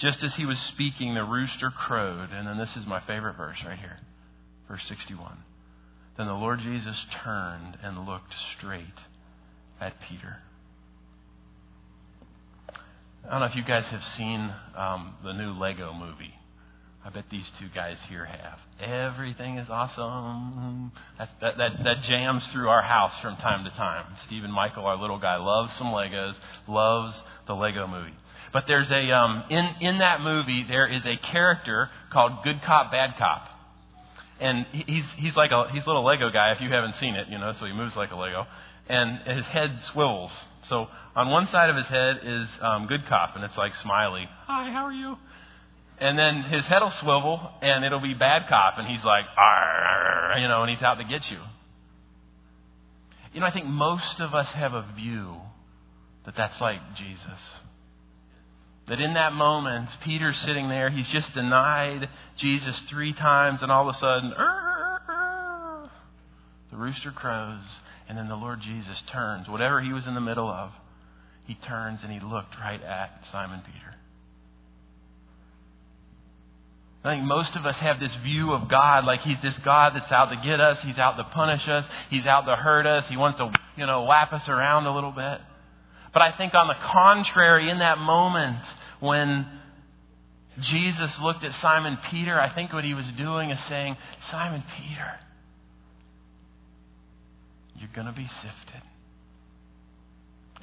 Just 0.00 0.22
as 0.22 0.34
he 0.34 0.46
was 0.46 0.58
speaking, 0.58 1.14
the 1.14 1.24
rooster 1.24 1.70
crowed. 1.70 2.30
And 2.32 2.48
then 2.48 2.56
this 2.56 2.74
is 2.74 2.86
my 2.86 3.00
favorite 3.00 3.36
verse 3.36 3.58
right 3.64 3.78
here, 3.78 3.98
verse 4.66 4.82
61. 4.88 5.36
Then 6.16 6.26
the 6.26 6.32
Lord 6.32 6.60
Jesus 6.60 6.96
turned 7.22 7.76
and 7.82 8.06
looked 8.06 8.34
straight 8.56 8.86
at 9.78 10.00
Peter. 10.00 10.38
I 13.24 13.30
don't 13.30 13.40
know 13.40 13.46
if 13.46 13.54
you 13.54 13.62
guys 13.62 13.84
have 13.84 14.04
seen 14.16 14.52
um, 14.74 15.16
the 15.22 15.34
new 15.34 15.52
Lego 15.52 15.92
movie. 15.92 16.34
I 17.04 17.10
bet 17.10 17.24
these 17.30 17.46
two 17.58 17.68
guys 17.74 17.96
here 18.08 18.24
have. 18.24 18.58
Everything 18.78 19.58
is 19.58 19.68
awesome. 19.70 20.92
That, 21.18 21.30
that, 21.40 21.56
that, 21.58 21.84
that 21.84 22.02
jams 22.02 22.46
through 22.52 22.68
our 22.68 22.82
house 22.82 23.12
from 23.20 23.36
time 23.36 23.64
to 23.64 23.70
time. 23.70 24.04
Stephen 24.26 24.50
Michael, 24.50 24.86
our 24.86 24.96
little 24.96 25.18
guy, 25.18 25.36
loves 25.36 25.72
some 25.78 25.88
Legos, 25.88 26.34
loves 26.68 27.18
the 27.46 27.54
Lego 27.54 27.86
movie. 27.86 28.14
But 28.52 28.64
there's 28.66 28.90
a, 28.90 29.10
um, 29.12 29.44
in, 29.48 29.64
in 29.80 29.98
that 29.98 30.20
movie, 30.20 30.64
there 30.68 30.86
is 30.86 31.04
a 31.06 31.16
character 31.16 31.88
called 32.12 32.42
Good 32.42 32.62
Cop, 32.62 32.90
Bad 32.90 33.16
Cop. 33.16 33.46
And 34.40 34.66
he's, 34.72 35.04
he's 35.16 35.36
like 35.36 35.50
a, 35.50 35.68
he's 35.72 35.84
a 35.84 35.86
little 35.86 36.04
Lego 36.04 36.30
guy 36.30 36.52
if 36.52 36.60
you 36.60 36.70
haven't 36.70 36.94
seen 36.96 37.14
it, 37.14 37.28
you 37.28 37.38
know, 37.38 37.52
so 37.58 37.66
he 37.66 37.72
moves 37.72 37.94
like 37.94 38.10
a 38.10 38.16
Lego. 38.16 38.46
And 38.88 39.20
his 39.36 39.44
head 39.46 39.78
swivels. 39.92 40.32
So 40.62 40.88
on 41.14 41.30
one 41.30 41.46
side 41.46 41.70
of 41.70 41.76
his 41.76 41.86
head 41.86 42.20
is 42.24 42.48
um, 42.60 42.86
Good 42.86 43.06
Cop, 43.06 43.36
and 43.36 43.44
it's 43.44 43.56
like 43.56 43.76
smiley. 43.76 44.28
Hi, 44.46 44.72
how 44.72 44.86
are 44.86 44.92
you? 44.92 45.16
and 46.00 46.18
then 46.18 46.42
his 46.42 46.64
head 46.64 46.80
will 46.82 46.90
swivel 46.92 47.50
and 47.60 47.84
it'll 47.84 48.00
be 48.00 48.14
bad 48.14 48.48
cop 48.48 48.78
and 48.78 48.88
he's 48.88 49.04
like 49.04 49.26
you 50.38 50.48
know 50.48 50.62
and 50.62 50.70
he's 50.70 50.82
out 50.82 50.94
to 50.94 51.04
get 51.04 51.30
you 51.30 51.38
you 53.32 53.40
know 53.40 53.46
i 53.46 53.50
think 53.50 53.66
most 53.66 54.18
of 54.18 54.34
us 54.34 54.50
have 54.52 54.72
a 54.72 54.86
view 54.96 55.36
that 56.24 56.34
that's 56.36 56.60
like 56.60 56.80
jesus 56.96 57.40
that 58.90 59.00
in 59.00 59.14
that 59.14 59.32
moment 59.32 59.88
peter's 60.02 60.36
sitting 60.38 60.68
there 60.68 60.90
he's 60.90 61.08
just 61.08 61.32
denied 61.32 62.08
jesus 62.36 62.78
three 62.88 63.12
times 63.12 63.62
and 63.62 63.72
all 63.72 63.88
of 63.88 63.94
a 63.94 63.98
sudden 63.98 64.30
the 66.70 66.76
rooster 66.76 67.12
crows 67.12 67.62
and 68.08 68.18
then 68.18 68.28
the 68.28 68.36
lord 68.36 68.60
jesus 68.60 69.00
turns 69.10 69.48
whatever 69.48 69.80
he 69.80 69.92
was 69.92 70.06
in 70.06 70.14
the 70.14 70.20
middle 70.20 70.50
of 70.50 70.72
he 71.46 71.54
turns 71.54 72.00
and 72.02 72.12
he 72.12 72.20
looked 72.20 72.58
right 72.58 72.82
at 72.82 73.24
simon 73.32 73.62
peter 73.64 73.94
I 77.02 77.14
think 77.14 77.24
most 77.24 77.56
of 77.56 77.64
us 77.64 77.76
have 77.76 77.98
this 77.98 78.14
view 78.16 78.52
of 78.52 78.68
God 78.68 79.06
like 79.06 79.22
He's 79.22 79.40
this 79.40 79.56
God 79.64 79.94
that's 79.94 80.12
out 80.12 80.26
to 80.26 80.36
get 80.36 80.60
us. 80.60 80.78
He's 80.82 80.98
out 80.98 81.16
to 81.16 81.24
punish 81.24 81.66
us. 81.66 81.86
He's 82.10 82.26
out 82.26 82.44
to 82.44 82.54
hurt 82.54 82.86
us. 82.86 83.08
He 83.08 83.16
wants 83.16 83.38
to, 83.38 83.50
you 83.76 83.86
know, 83.86 84.04
lap 84.04 84.34
us 84.34 84.46
around 84.50 84.84
a 84.84 84.94
little 84.94 85.10
bit. 85.10 85.40
But 86.12 86.22
I 86.22 86.32
think 86.32 86.54
on 86.54 86.68
the 86.68 86.74
contrary, 86.74 87.70
in 87.70 87.78
that 87.78 87.98
moment 87.98 88.58
when 89.00 89.46
Jesus 90.60 91.18
looked 91.20 91.44
at 91.44 91.54
Simon 91.54 91.98
Peter, 92.10 92.38
I 92.38 92.54
think 92.54 92.72
what 92.72 92.84
he 92.84 92.94
was 92.94 93.06
doing 93.16 93.50
is 93.50 93.58
saying, 93.68 93.96
Simon 94.30 94.62
Peter, 94.76 95.18
you're 97.76 97.90
going 97.94 98.06
to 98.06 98.12
be 98.12 98.28
sifted. 98.28 98.82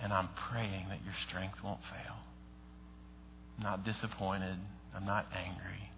And 0.01 0.13
I'm 0.13 0.29
praying 0.49 0.89
that 0.89 1.03
your 1.03 1.15
strength 1.27 1.63
won't 1.63 1.81
fail. 1.81 2.15
I'm 3.57 3.63
not 3.63 3.83
disappointed. 3.83 4.57
I'm 4.95 5.05
not 5.05 5.25
angry. 5.33 5.89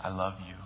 I 0.00 0.08
love 0.08 0.34
you. 0.46 0.56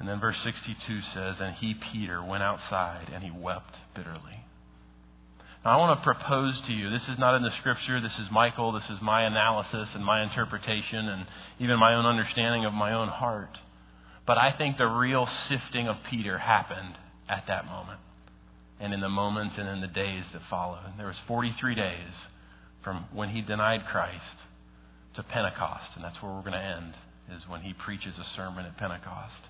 And 0.00 0.08
then 0.08 0.18
verse 0.18 0.38
62 0.42 1.02
says, 1.14 1.36
And 1.40 1.54
he, 1.56 1.74
Peter, 1.74 2.24
went 2.24 2.42
outside 2.42 3.10
and 3.12 3.22
he 3.22 3.30
wept 3.30 3.76
bitterly. 3.94 4.44
Now, 5.62 5.72
I 5.72 5.76
want 5.76 6.00
to 6.00 6.02
propose 6.02 6.58
to 6.62 6.72
you 6.72 6.88
this 6.88 7.06
is 7.06 7.18
not 7.18 7.34
in 7.36 7.42
the 7.42 7.52
scripture, 7.58 8.00
this 8.00 8.18
is 8.18 8.30
Michael, 8.30 8.72
this 8.72 8.88
is 8.88 8.98
my 9.02 9.24
analysis 9.24 9.90
and 9.94 10.02
my 10.02 10.22
interpretation 10.22 11.06
and 11.06 11.26
even 11.58 11.78
my 11.78 11.94
own 11.94 12.06
understanding 12.06 12.64
of 12.64 12.72
my 12.72 12.94
own 12.94 13.08
heart. 13.08 13.58
But 14.26 14.38
I 14.38 14.52
think 14.52 14.78
the 14.78 14.86
real 14.86 15.28
sifting 15.48 15.86
of 15.86 15.96
Peter 16.08 16.38
happened 16.38 16.96
at 17.28 17.46
that 17.48 17.66
moment 17.66 18.00
and 18.80 18.94
in 18.94 19.00
the 19.00 19.08
moments 19.10 19.56
and 19.58 19.68
in 19.68 19.82
the 19.82 19.86
days 19.86 20.24
that 20.32 20.40
followed. 20.48 20.96
There 20.96 21.08
was 21.08 21.18
43 21.26 21.74
days 21.74 22.14
from 22.82 23.04
when 23.12 23.28
he 23.28 23.42
denied 23.42 23.84
Christ 23.86 24.36
to 25.14 25.22
Pentecost, 25.22 25.90
and 25.94 26.02
that's 26.02 26.22
where 26.22 26.32
we're 26.32 26.40
going 26.40 26.52
to 26.52 26.58
end, 26.58 26.94
is 27.36 27.46
when 27.46 27.60
he 27.60 27.74
preaches 27.74 28.16
a 28.16 28.24
sermon 28.34 28.64
at 28.64 28.78
Pentecost. 28.78 29.42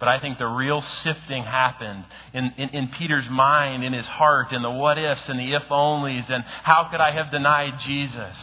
But 0.00 0.08
I 0.08 0.18
think 0.18 0.38
the 0.38 0.46
real 0.46 0.82
sifting 1.04 1.44
happened 1.44 2.06
in, 2.32 2.54
in, 2.56 2.70
in, 2.70 2.88
Peter's 2.88 3.28
mind, 3.28 3.84
in 3.84 3.92
his 3.92 4.06
heart, 4.06 4.50
in 4.50 4.62
the 4.62 4.70
what 4.70 4.96
ifs 4.96 5.28
and 5.28 5.38
the 5.38 5.52
if 5.52 5.64
onlys, 5.64 6.28
and 6.30 6.42
how 6.62 6.88
could 6.90 7.00
I 7.00 7.10
have 7.12 7.30
denied 7.30 7.78
Jesus? 7.80 8.34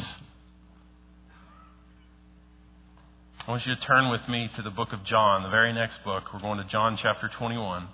I 3.48 3.52
want 3.52 3.66
you 3.66 3.74
to 3.74 3.82
turn 3.82 4.12
with 4.12 4.28
me 4.30 4.52
to 4.56 4.62
the 4.62 4.70
book 4.70 4.94
of 4.94 5.04
John, 5.04 5.42
the 5.42 5.50
very 5.50 5.74
next 5.74 6.04
book. 6.04 6.26
We're 6.32 6.42
going 6.42 6.60
to 6.60 6.66
John 6.66 6.96
chapter 7.02 7.28
21, 7.28 7.88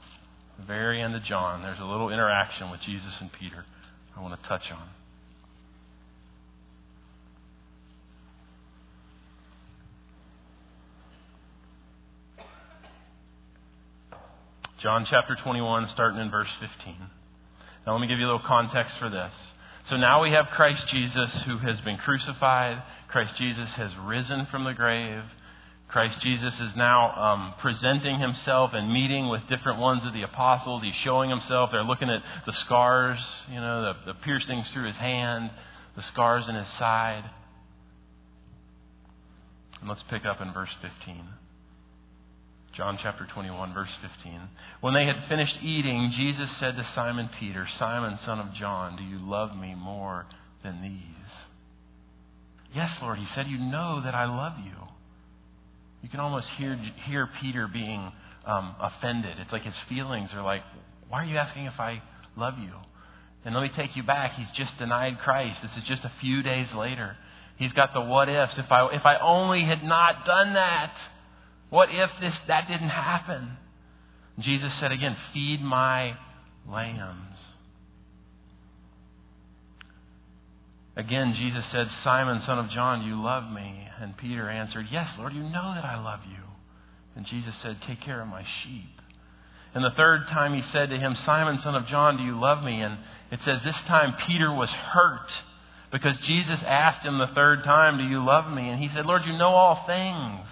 the 0.60 0.66
very 0.66 1.02
end 1.02 1.16
of 1.16 1.24
John. 1.24 1.62
There's 1.62 1.80
a 1.80 1.86
little 1.86 2.10
interaction 2.10 2.70
with 2.70 2.82
Jesus 2.82 3.14
and 3.22 3.32
Peter 3.32 3.66
I 4.18 4.22
want 4.22 4.40
to 4.40 4.48
touch 4.48 4.72
on. 4.72 5.03
John 14.84 15.06
chapter 15.10 15.34
21, 15.36 15.88
starting 15.92 16.20
in 16.20 16.30
verse 16.30 16.50
15. 16.60 16.98
Now, 17.88 17.94
let 17.94 18.02
me 18.02 18.08
give 18.08 18.20
you 18.20 18.26
a 18.26 18.32
little 18.34 18.46
context 18.46 18.98
for 18.98 19.10
this. 19.10 19.32
So 19.90 19.96
now 19.96 20.22
we 20.22 20.32
have 20.32 20.48
Christ 20.48 20.86
Jesus 20.90 21.32
who 21.44 21.58
has 21.60 21.80
been 21.80 21.96
crucified. 21.96 22.84
Christ 23.08 23.34
Jesus 23.38 23.72
has 23.76 23.92
risen 24.04 24.46
from 24.48 24.66
the 24.66 24.74
grave. 24.74 25.24
Christ 25.88 26.20
Jesus 26.20 26.54
is 26.60 26.76
now 26.76 27.16
um, 27.16 27.54
presenting 27.60 28.20
himself 28.20 28.72
and 28.74 28.92
meeting 28.92 29.30
with 29.30 29.48
different 29.48 29.80
ones 29.80 30.04
of 30.04 30.12
the 30.12 30.24
apostles. 30.24 30.84
He's 30.84 30.94
showing 30.96 31.30
himself. 31.30 31.72
They're 31.72 31.82
looking 31.82 32.10
at 32.10 32.22
the 32.46 32.52
scars, 32.52 33.20
you 33.50 33.62
know, 33.62 33.94
the, 33.94 34.12
the 34.12 34.20
piercings 34.20 34.68
through 34.74 34.88
his 34.88 34.98
hand, 34.98 35.50
the 35.96 36.04
scars 36.04 36.50
in 36.50 36.56
his 36.56 36.68
side. 36.78 37.24
And 39.80 39.88
let's 39.88 40.04
pick 40.10 40.26
up 40.26 40.42
in 40.42 40.52
verse 40.52 40.76
15. 40.82 41.24
John 42.74 42.98
chapter 43.02 43.26
21, 43.26 43.74
verse 43.74 43.92
15. 44.02 44.42
When 44.82 44.96
they 44.96 45.06
had 45.06 45.26
finished 45.30 45.58
eating, 45.62 46.12
Jesus 46.12 46.50
said 46.58 46.76
to 46.76 46.84
Simon 46.96 47.30
Peter, 47.40 47.68
Simon, 47.78 48.18
son 48.26 48.40
of 48.40 48.52
John, 48.54 48.96
do 48.98 49.04
you 49.04 49.20
love 49.20 49.56
me 49.56 49.76
more 49.76 50.26
than 50.64 50.82
these? 50.82 51.14
Yes, 52.74 52.98
Lord, 53.00 53.20
he 53.20 53.28
said, 53.36 53.48
You 53.48 53.60
know 53.60 54.02
that 54.04 54.16
I 54.16 54.26
love 54.26 54.54
you. 54.66 54.72
You 56.02 56.10
can 56.10 56.20
almost 56.20 56.50
hear, 56.58 56.76
hear 57.06 57.30
Peter 57.40 57.68
being 57.68 58.12
um, 58.46 58.76
offended. 58.80 59.38
It's 59.40 59.52
like 59.52 59.64
his 59.64 59.78
feelings 59.88 60.32
are 60.34 60.42
like, 60.42 60.64
Why 61.10 61.24
are 61.24 61.28
you 61.28 61.38
asking 61.38 61.66
if 61.66 61.80
I 61.80 62.02
love 62.36 62.58
you? 62.58 62.72
And 63.46 63.54
let 63.54 63.62
me 63.62 63.70
take 63.70 63.96
you 63.96 64.02
back. 64.02 64.34
He's 64.34 64.50
just 64.52 64.76
denied 64.80 65.20
Christ. 65.20 65.62
This 65.62 65.78
is 65.78 65.84
just 65.84 66.04
a 66.06 66.12
few 66.22 66.42
days 66.42 66.74
later. 66.74 67.18
He's 67.58 67.74
got 67.74 67.94
the 67.94 68.02
what 68.02 68.30
ifs. 68.30 68.58
If 68.58 68.72
I, 68.72 68.88
if 68.94 69.06
I 69.06 69.18
only 69.18 69.64
had 69.64 69.84
not 69.84 70.26
done 70.26 70.54
that. 70.56 70.98
What 71.74 71.90
if 71.92 72.12
this 72.22 72.38
that 72.46 72.68
didn't 72.68 72.90
happen? 72.90 73.58
Jesus 74.38 74.72
said 74.76 74.92
again, 74.92 75.18
"Feed 75.34 75.60
my 75.60 76.16
lambs." 76.70 77.40
Again, 80.96 81.34
Jesus 81.34 81.66
said, 81.72 81.92
Simon, 82.04 82.42
son 82.42 82.60
of 82.60 82.70
John, 82.70 83.02
you 83.02 83.20
love 83.20 83.50
me. 83.52 83.88
And 84.00 84.16
Peter 84.16 84.48
answered, 84.48 84.86
Yes, 84.92 85.18
Lord, 85.18 85.34
you 85.34 85.42
know 85.42 85.74
that 85.74 85.84
I 85.84 86.00
love 86.00 86.20
you. 86.30 86.44
And 87.16 87.26
Jesus 87.26 87.56
said, 87.64 87.82
Take 87.82 88.02
care 88.02 88.22
of 88.22 88.28
my 88.28 88.44
sheep. 88.44 89.02
And 89.74 89.84
the 89.84 89.98
third 89.98 90.28
time 90.28 90.54
he 90.54 90.62
said 90.62 90.92
to 90.92 91.00
him, 91.00 91.16
Simon, 91.16 91.58
son 91.58 91.74
of 91.74 91.88
John, 91.88 92.18
do 92.18 92.24
you 92.24 92.40
love 92.40 92.64
me? 92.64 92.82
And 92.82 93.00
it 93.32 93.40
says, 93.42 93.64
This 93.64 93.82
time 93.88 94.14
Peter 94.28 94.54
was 94.54 94.70
hurt 94.70 95.32
because 95.92 96.16
Jesus 96.20 96.62
asked 96.62 97.04
him 97.04 97.18
the 97.18 97.34
third 97.34 97.64
time, 97.64 97.98
Do 97.98 98.04
you 98.04 98.24
love 98.24 98.54
me? 98.54 98.70
And 98.70 98.80
he 98.80 98.90
said, 98.90 99.08
Lord, 99.08 99.26
you 99.26 99.36
know 99.36 99.50
all 99.50 99.88
things. 99.88 100.48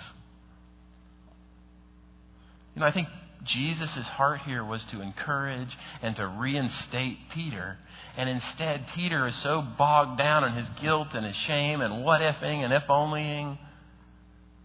Know, 2.81 2.87
I 2.87 2.91
think 2.91 3.07
Jesus' 3.43 4.07
heart 4.07 4.41
here 4.41 4.65
was 4.65 4.83
to 4.91 5.01
encourage 5.01 5.77
and 6.01 6.15
to 6.15 6.27
reinstate 6.27 7.17
Peter. 7.31 7.77
And 8.17 8.27
instead, 8.27 8.87
Peter 8.95 9.27
is 9.27 9.35
so 9.43 9.61
bogged 9.61 10.17
down 10.17 10.43
in 10.43 10.53
his 10.53 10.67
guilt 10.81 11.09
and 11.13 11.25
his 11.25 11.35
shame 11.35 11.81
and 11.81 12.03
what 12.03 12.21
ifing 12.21 12.63
and 12.63 12.73
if 12.73 12.83
onlying 12.89 13.59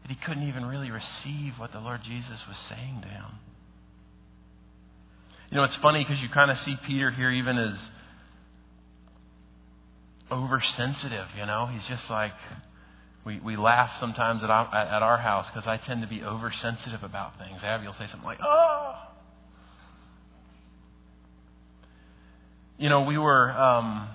that 0.02 0.10
he 0.10 0.14
couldn't 0.14 0.48
even 0.48 0.64
really 0.64 0.90
receive 0.90 1.58
what 1.58 1.72
the 1.72 1.78
Lord 1.78 2.02
Jesus 2.02 2.40
was 2.48 2.56
saying 2.70 3.02
to 3.02 3.08
him. 3.08 3.38
You 5.50 5.58
know, 5.58 5.64
it's 5.64 5.76
funny 5.76 6.02
because 6.02 6.20
you 6.22 6.28
kind 6.30 6.50
of 6.50 6.58
see 6.60 6.74
Peter 6.86 7.10
here 7.10 7.30
even 7.30 7.58
as 7.58 7.78
oversensitive, 10.32 11.28
you 11.38 11.44
know? 11.44 11.66
He's 11.66 11.84
just 11.86 12.08
like, 12.10 12.34
we, 13.26 13.40
we 13.40 13.56
laugh 13.56 13.90
sometimes 13.98 14.44
at 14.44 14.50
our, 14.50 14.72
at 14.72 15.02
our 15.02 15.18
house 15.18 15.46
because 15.52 15.66
I 15.66 15.78
tend 15.78 16.02
to 16.02 16.06
be 16.06 16.22
oversensitive 16.22 17.02
about 17.02 17.36
things. 17.38 17.60
Abby 17.64 17.84
will 17.84 17.94
say 17.94 18.06
something 18.08 18.24
like, 18.24 18.38
oh. 18.40 18.94
You 22.78 22.88
know, 22.88 23.02
we 23.02 23.18
were, 23.18 23.50
um, 23.50 24.08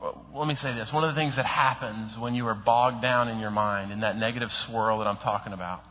well, 0.00 0.26
let 0.34 0.48
me 0.48 0.56
say 0.56 0.74
this. 0.74 0.92
One 0.92 1.04
of 1.04 1.14
the 1.14 1.20
things 1.20 1.36
that 1.36 1.46
happens 1.46 2.18
when 2.18 2.34
you 2.34 2.44
are 2.48 2.56
bogged 2.56 3.02
down 3.02 3.28
in 3.28 3.38
your 3.38 3.52
mind, 3.52 3.92
in 3.92 4.00
that 4.00 4.16
negative 4.16 4.50
swirl 4.66 4.98
that 4.98 5.06
I'm 5.06 5.18
talking 5.18 5.52
about, 5.52 5.84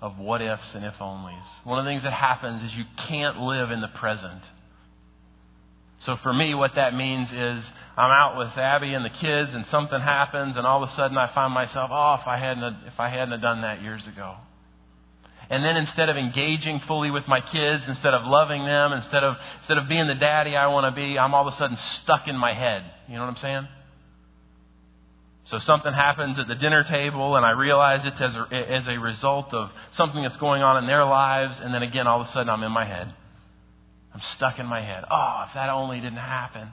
of 0.00 0.18
what 0.18 0.40
ifs 0.40 0.72
and 0.74 0.84
if 0.84 0.94
onlys, 1.00 1.42
one 1.64 1.80
of 1.80 1.84
the 1.84 1.90
things 1.90 2.04
that 2.04 2.12
happens 2.12 2.62
is 2.62 2.72
you 2.76 2.84
can't 3.08 3.40
live 3.40 3.72
in 3.72 3.80
the 3.80 3.88
present. 3.88 4.42
So 6.00 6.16
for 6.18 6.32
me, 6.32 6.54
what 6.54 6.76
that 6.76 6.94
means 6.94 7.32
is 7.32 7.64
I'm 7.96 8.10
out 8.10 8.36
with 8.36 8.48
Abby 8.58 8.92
and 8.92 9.04
the 9.04 9.10
kids, 9.10 9.54
and 9.54 9.64
something 9.66 10.00
happens, 10.00 10.56
and 10.56 10.66
all 10.66 10.82
of 10.82 10.88
a 10.88 10.92
sudden 10.92 11.16
I 11.16 11.28
find 11.28 11.52
myself, 11.54 11.90
oh, 11.92 12.18
if 12.20 12.26
I 12.26 12.36
hadn't 12.36 12.76
if 12.86 13.00
I 13.00 13.08
hadn't 13.08 13.40
done 13.40 13.62
that 13.62 13.82
years 13.82 14.06
ago. 14.06 14.36
And 15.48 15.64
then 15.64 15.76
instead 15.76 16.08
of 16.08 16.16
engaging 16.16 16.80
fully 16.80 17.10
with 17.10 17.26
my 17.28 17.40
kids, 17.40 17.84
instead 17.86 18.12
of 18.12 18.22
loving 18.24 18.64
them, 18.64 18.92
instead 18.92 19.24
of 19.24 19.36
instead 19.60 19.78
of 19.78 19.88
being 19.88 20.08
the 20.08 20.14
daddy 20.14 20.56
I 20.56 20.66
want 20.66 20.92
to 20.92 21.00
be, 21.00 21.18
I'm 21.18 21.34
all 21.34 21.46
of 21.46 21.54
a 21.54 21.56
sudden 21.56 21.76
stuck 22.02 22.28
in 22.28 22.36
my 22.36 22.52
head. 22.52 22.84
You 23.08 23.14
know 23.14 23.20
what 23.20 23.30
I'm 23.30 23.36
saying? 23.36 23.68
So 25.46 25.60
something 25.60 25.92
happens 25.92 26.38
at 26.40 26.48
the 26.48 26.56
dinner 26.56 26.82
table, 26.82 27.36
and 27.36 27.46
I 27.46 27.52
realize 27.52 28.04
it's 28.04 28.20
as 28.20 28.34
a, 28.34 28.54
as 28.54 28.88
a 28.88 28.98
result 28.98 29.54
of 29.54 29.70
something 29.92 30.20
that's 30.20 30.36
going 30.38 30.62
on 30.62 30.82
in 30.82 30.88
their 30.88 31.04
lives, 31.04 31.58
and 31.62 31.72
then 31.72 31.84
again, 31.84 32.08
all 32.08 32.20
of 32.20 32.26
a 32.26 32.32
sudden, 32.32 32.50
I'm 32.50 32.64
in 32.64 32.72
my 32.72 32.84
head. 32.84 33.14
I'm 34.12 34.20
stuck 34.34 34.58
in 34.58 34.66
my 34.66 34.80
head. 34.80 35.04
Oh, 35.08 35.44
if 35.46 35.54
that 35.54 35.70
only 35.70 36.00
didn't 36.00 36.18
happen. 36.18 36.68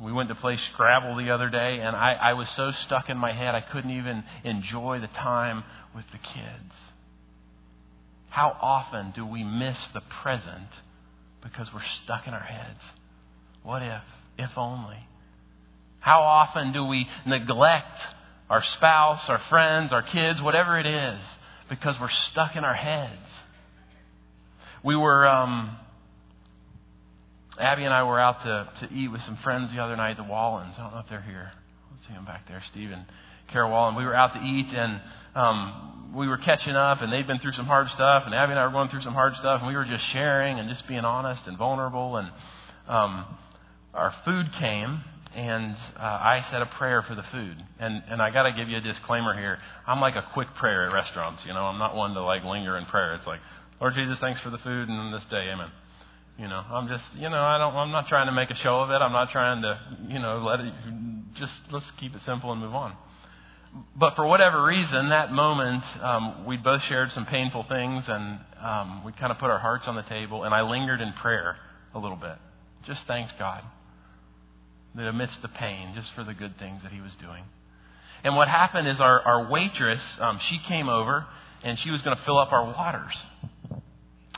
We 0.00 0.12
went 0.12 0.30
to 0.30 0.34
play 0.34 0.56
Scrabble 0.72 1.16
the 1.16 1.30
other 1.30 1.50
day, 1.50 1.80
and 1.80 1.94
I, 1.94 2.14
I 2.14 2.32
was 2.32 2.48
so 2.56 2.72
stuck 2.86 3.10
in 3.10 3.18
my 3.18 3.32
head 3.32 3.54
I 3.54 3.60
couldn't 3.60 3.90
even 3.90 4.24
enjoy 4.44 4.98
the 4.98 5.08
time 5.08 5.62
with 5.94 6.06
the 6.10 6.18
kids. 6.18 6.72
How 8.30 8.56
often 8.62 9.10
do 9.10 9.26
we 9.26 9.44
miss 9.44 9.76
the 9.92 10.00
present 10.22 10.68
because 11.42 11.68
we're 11.74 11.84
stuck 12.04 12.26
in 12.26 12.32
our 12.32 12.40
heads? 12.40 12.80
What 13.62 13.82
if? 13.82 14.02
If 14.38 14.56
only. 14.56 15.06
How 15.98 16.22
often 16.22 16.72
do 16.72 16.84
we 16.86 17.06
neglect 17.26 18.00
our 18.48 18.64
spouse, 18.64 19.28
our 19.28 19.40
friends, 19.50 19.92
our 19.92 20.02
kids, 20.02 20.40
whatever 20.40 20.78
it 20.78 20.86
is, 20.86 21.20
because 21.68 22.00
we're 22.00 22.08
stuck 22.08 22.56
in 22.56 22.64
our 22.64 22.74
heads? 22.74 23.28
We 24.82 24.96
were. 24.96 25.28
Um, 25.28 25.76
Abby 27.60 27.84
and 27.84 27.94
I 27.94 28.02
were 28.02 28.18
out 28.18 28.42
to, 28.42 28.86
to 28.86 28.94
eat 28.94 29.08
with 29.08 29.20
some 29.22 29.38
friends 29.42 29.70
the 29.74 29.82
other 29.82 29.96
night, 29.96 30.16
the 30.16 30.22
Wallens. 30.22 30.78
I 30.78 30.82
don't 30.82 30.92
know 30.92 31.00
if 31.00 31.08
they're 31.08 31.22
here. 31.22 31.52
Let's 31.92 32.06
see 32.06 32.14
them 32.14 32.24
back 32.24 32.48
there, 32.48 32.62
Steve 32.70 32.90
and 32.90 33.04
Carol 33.52 33.70
Wallen. 33.70 33.96
We 33.96 34.04
were 34.04 34.14
out 34.14 34.34
to 34.34 34.40
eat, 34.40 34.66
and 34.72 35.00
um, 35.34 36.12
we 36.14 36.28
were 36.28 36.38
catching 36.38 36.74
up, 36.74 37.02
and 37.02 37.12
they'd 37.12 37.26
been 37.26 37.38
through 37.38 37.52
some 37.52 37.66
hard 37.66 37.88
stuff, 37.90 38.24
and 38.26 38.34
Abby 38.34 38.52
and 38.52 38.60
I 38.60 38.66
were 38.66 38.72
going 38.72 38.88
through 38.88 39.02
some 39.02 39.14
hard 39.14 39.34
stuff, 39.36 39.60
and 39.60 39.68
we 39.68 39.76
were 39.76 39.84
just 39.84 40.04
sharing 40.12 40.58
and 40.58 40.68
just 40.68 40.86
being 40.88 41.04
honest 41.04 41.42
and 41.46 41.56
vulnerable. 41.58 42.16
And 42.16 42.30
um, 42.88 43.26
our 43.94 44.14
food 44.24 44.46
came, 44.58 45.02
and 45.34 45.76
uh, 45.96 46.02
I 46.02 46.46
said 46.50 46.62
a 46.62 46.66
prayer 46.66 47.02
for 47.02 47.14
the 47.14 47.24
food. 47.30 47.56
And 47.78 48.02
and 48.08 48.20
I 48.20 48.30
got 48.30 48.44
to 48.44 48.52
give 48.52 48.68
you 48.68 48.78
a 48.78 48.80
disclaimer 48.80 49.36
here. 49.38 49.58
I'm 49.86 50.00
like 50.00 50.16
a 50.16 50.26
quick 50.34 50.48
prayer 50.58 50.86
at 50.86 50.92
restaurants. 50.92 51.42
You 51.46 51.54
know, 51.54 51.64
I'm 51.64 51.78
not 51.78 51.94
one 51.94 52.14
to 52.14 52.22
like 52.22 52.44
linger 52.44 52.76
in 52.76 52.86
prayer. 52.86 53.14
It's 53.14 53.26
like, 53.26 53.40
Lord 53.80 53.94
Jesus, 53.94 54.18
thanks 54.20 54.40
for 54.40 54.50
the 54.50 54.58
food 54.58 54.88
and 54.88 55.14
this 55.14 55.24
day, 55.30 55.50
Amen. 55.52 55.70
You 56.40 56.48
know, 56.48 56.64
I'm 56.70 56.88
just, 56.88 57.04
you 57.16 57.28
know, 57.28 57.42
I 57.42 57.58
don't, 57.58 57.74
I'm 57.76 57.90
not 57.90 58.08
trying 58.08 58.24
to 58.24 58.32
make 58.32 58.48
a 58.48 58.54
show 58.54 58.80
of 58.80 58.88
it. 58.88 58.94
I'm 58.94 59.12
not 59.12 59.30
trying 59.30 59.60
to, 59.60 59.78
you 60.08 60.18
know, 60.18 60.38
let 60.38 60.60
it, 60.60 60.72
just 61.34 61.52
let's 61.70 61.84
keep 61.98 62.14
it 62.14 62.22
simple 62.24 62.50
and 62.50 62.62
move 62.62 62.74
on. 62.74 62.96
But 63.94 64.16
for 64.16 64.26
whatever 64.26 64.64
reason, 64.64 65.10
that 65.10 65.30
moment, 65.32 65.84
um, 66.00 66.46
we 66.46 66.56
both 66.56 66.82
shared 66.84 67.12
some 67.12 67.26
painful 67.26 67.64
things 67.64 68.06
and 68.08 68.40
um, 68.58 69.04
we 69.04 69.12
kind 69.12 69.30
of 69.30 69.36
put 69.36 69.50
our 69.50 69.58
hearts 69.58 69.86
on 69.86 69.96
the 69.96 70.02
table. 70.02 70.44
And 70.44 70.54
I 70.54 70.62
lingered 70.62 71.02
in 71.02 71.12
prayer 71.12 71.58
a 71.94 71.98
little 71.98 72.16
bit. 72.16 72.38
Just 72.86 73.06
thanked 73.06 73.38
God 73.38 73.62
that 74.94 75.06
amidst 75.06 75.42
the 75.42 75.48
pain, 75.48 75.92
just 75.94 76.10
for 76.14 76.24
the 76.24 76.32
good 76.32 76.58
things 76.58 76.82
that 76.84 76.90
He 76.90 77.02
was 77.02 77.14
doing. 77.16 77.44
And 78.24 78.34
what 78.34 78.48
happened 78.48 78.88
is 78.88 78.98
our, 78.98 79.20
our 79.20 79.50
waitress, 79.50 80.02
um, 80.18 80.40
she 80.48 80.58
came 80.58 80.88
over 80.88 81.26
and 81.62 81.78
she 81.78 81.90
was 81.90 82.00
going 82.00 82.16
to 82.16 82.22
fill 82.22 82.38
up 82.38 82.50
our 82.50 82.64
waters. 82.64 83.14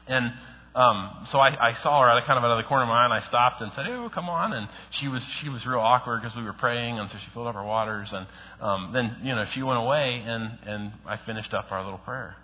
And 0.08 0.32
um, 0.74 1.26
so 1.30 1.38
I, 1.38 1.68
I 1.70 1.74
saw 1.74 2.00
her 2.02 2.10
out 2.10 2.18
of 2.18 2.24
kind 2.24 2.38
of 2.38 2.44
out 2.44 2.58
of 2.58 2.64
the 2.64 2.68
corner 2.68 2.84
of 2.84 2.88
my 2.88 3.02
eye, 3.02 3.04
and 3.04 3.12
I 3.12 3.20
stopped 3.20 3.60
and 3.60 3.72
said, 3.74 3.86
"Oh, 3.88 4.10
come 4.12 4.28
on!" 4.28 4.52
And 4.52 4.68
she 4.90 5.08
was 5.08 5.22
she 5.40 5.48
was 5.48 5.64
real 5.66 5.80
awkward 5.80 6.22
because 6.22 6.36
we 6.36 6.44
were 6.44 6.54
praying, 6.54 6.98
and 6.98 7.10
so 7.10 7.16
she 7.18 7.30
filled 7.34 7.46
up 7.46 7.56
our 7.56 7.64
waters, 7.64 8.08
and 8.12 8.26
um, 8.60 8.90
then 8.92 9.16
you 9.22 9.34
know 9.34 9.44
she 9.52 9.62
went 9.62 9.78
away, 9.78 10.22
and 10.24 10.58
and 10.66 10.92
I 11.06 11.18
finished 11.18 11.52
up 11.52 11.70
our 11.70 11.84
little 11.84 11.98
prayer. 11.98 12.36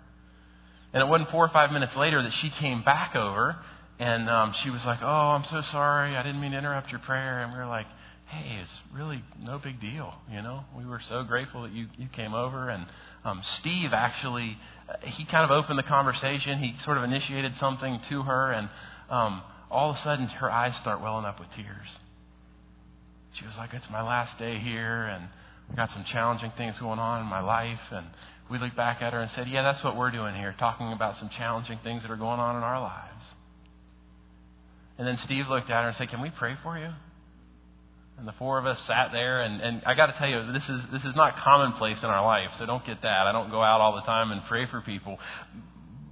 And 0.93 1.03
it 1.03 1.07
wasn't 1.07 1.29
four 1.29 1.45
or 1.45 1.49
five 1.49 1.71
minutes 1.71 1.95
later 1.95 2.23
that 2.23 2.33
she 2.33 2.49
came 2.49 2.83
back 2.83 3.15
over 3.15 3.57
and 3.99 4.29
um, 4.29 4.55
she 4.63 4.69
was 4.69 4.83
like, 4.85 4.99
Oh, 5.01 5.05
I'm 5.35 5.43
so 5.45 5.61
sorry. 5.61 6.15
I 6.15 6.23
didn't 6.23 6.39
mean 6.39 6.51
to 6.51 6.57
interrupt 6.57 6.89
your 6.89 7.01
prayer. 7.01 7.43
And 7.43 7.51
we 7.51 7.59
were 7.59 7.65
like, 7.65 7.85
Hey, 8.29 8.59
it's 8.61 8.71
really 8.93 9.23
no 9.41 9.57
big 9.57 9.81
deal. 9.81 10.13
You 10.31 10.43
know, 10.43 10.63
we 10.77 10.85
were 10.85 11.01
so 11.09 11.23
grateful 11.23 11.63
that 11.63 11.71
you, 11.71 11.87
you 11.97 12.07
came 12.09 12.35
over. 12.35 12.69
And 12.69 12.85
um, 13.25 13.41
Steve 13.57 13.89
actually, 13.91 14.55
uh, 14.87 14.97
he 15.03 15.25
kind 15.25 15.43
of 15.43 15.49
opened 15.49 15.79
the 15.79 15.83
conversation. 15.83 16.59
He 16.59 16.75
sort 16.83 16.97
of 16.97 17.03
initiated 17.03 17.57
something 17.57 17.99
to 18.09 18.21
her. 18.21 18.51
And 18.51 18.69
um, 19.09 19.41
all 19.71 19.89
of 19.89 19.95
a 19.95 19.99
sudden, 20.01 20.27
her 20.27 20.51
eyes 20.51 20.77
start 20.77 21.01
welling 21.01 21.25
up 21.25 21.39
with 21.39 21.49
tears. 21.55 21.87
She 23.33 23.45
was 23.47 23.55
like, 23.57 23.73
It's 23.73 23.89
my 23.89 24.03
last 24.03 24.37
day 24.37 24.59
here. 24.59 25.05
And 25.05 25.27
I 25.71 25.75
got 25.75 25.91
some 25.91 26.03
challenging 26.03 26.51
things 26.55 26.77
going 26.77 26.99
on 26.99 27.21
in 27.21 27.25
my 27.25 27.41
life. 27.41 27.81
And 27.89 28.05
we 28.51 28.59
looked 28.59 28.77
back 28.77 29.01
at 29.01 29.13
her 29.13 29.19
and 29.21 29.31
said, 29.31 29.47
Yeah, 29.47 29.63
that's 29.63 29.83
what 29.83 29.97
we're 29.97 30.11
doing 30.11 30.35
here, 30.35 30.53
talking 30.59 30.93
about 30.93 31.17
some 31.17 31.29
challenging 31.29 31.79
things 31.83 32.03
that 32.03 32.11
are 32.11 32.15
going 32.15 32.39
on 32.39 32.55
in 32.55 32.61
our 32.61 32.79
lives. 32.79 33.25
And 34.99 35.07
then 35.07 35.17
Steve 35.17 35.47
looked 35.49 35.71
at 35.71 35.81
her 35.81 35.87
and 35.87 35.97
said, 35.97 36.09
Can 36.09 36.21
we 36.21 36.29
pray 36.29 36.55
for 36.61 36.77
you? 36.77 36.89
And 38.19 38.27
the 38.27 38.33
four 38.33 38.57
of 38.57 38.65
us 38.65 38.81
sat 38.85 39.11
there, 39.13 39.41
and, 39.41 39.61
and 39.61 39.81
I 39.85 39.95
got 39.95 40.07
to 40.07 40.13
tell 40.13 40.27
you, 40.27 40.51
this 40.51 40.67
is, 40.67 40.81
this 40.91 41.05
is 41.05 41.15
not 41.15 41.37
commonplace 41.37 41.99
in 41.99 42.09
our 42.09 42.25
life, 42.25 42.51
so 42.57 42.65
don't 42.65 42.85
get 42.85 43.01
that. 43.01 43.27
I 43.27 43.31
don't 43.31 43.49
go 43.49 43.63
out 43.63 43.79
all 43.79 43.95
the 43.95 44.01
time 44.01 44.31
and 44.31 44.43
pray 44.43 44.65
for 44.65 44.81
people. 44.81 45.17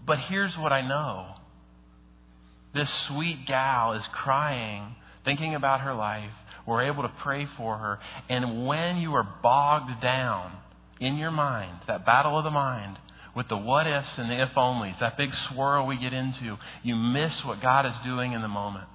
But 0.05 0.19
here's 0.19 0.57
what 0.57 0.71
I 0.71 0.87
know 0.87 1.35
this 2.73 2.89
sweet 3.07 3.45
gal 3.45 3.93
is 3.93 4.07
crying, 4.13 4.95
thinking 5.25 5.55
about 5.55 5.81
her 5.81 5.93
life. 5.93 6.31
We're 6.65 6.83
able 6.83 7.03
to 7.03 7.11
pray 7.23 7.45
for 7.57 7.77
her. 7.77 7.99
And 8.29 8.65
when 8.67 8.97
you 8.97 9.13
are 9.15 9.27
bogged 9.41 10.01
down 10.01 10.51
in 10.99 11.17
your 11.17 11.31
mind, 11.31 11.79
that 11.87 12.05
battle 12.05 12.37
of 12.37 12.43
the 12.43 12.51
mind, 12.51 12.99
with 13.35 13.49
the 13.49 13.57
what 13.57 13.85
ifs 13.85 14.17
and 14.17 14.29
the 14.29 14.41
if 14.41 14.53
onlys, 14.55 14.99
that 14.99 15.17
big 15.17 15.33
swirl 15.49 15.85
we 15.85 15.97
get 15.97 16.13
into, 16.13 16.57
you 16.83 16.95
miss 16.95 17.43
what 17.45 17.61
God 17.61 17.85
is 17.85 17.93
doing 18.03 18.33
in 18.33 18.41
the 18.41 18.47
moment. 18.47 18.87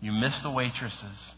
You 0.00 0.12
miss 0.12 0.34
the 0.42 0.50
waitresses. 0.50 1.33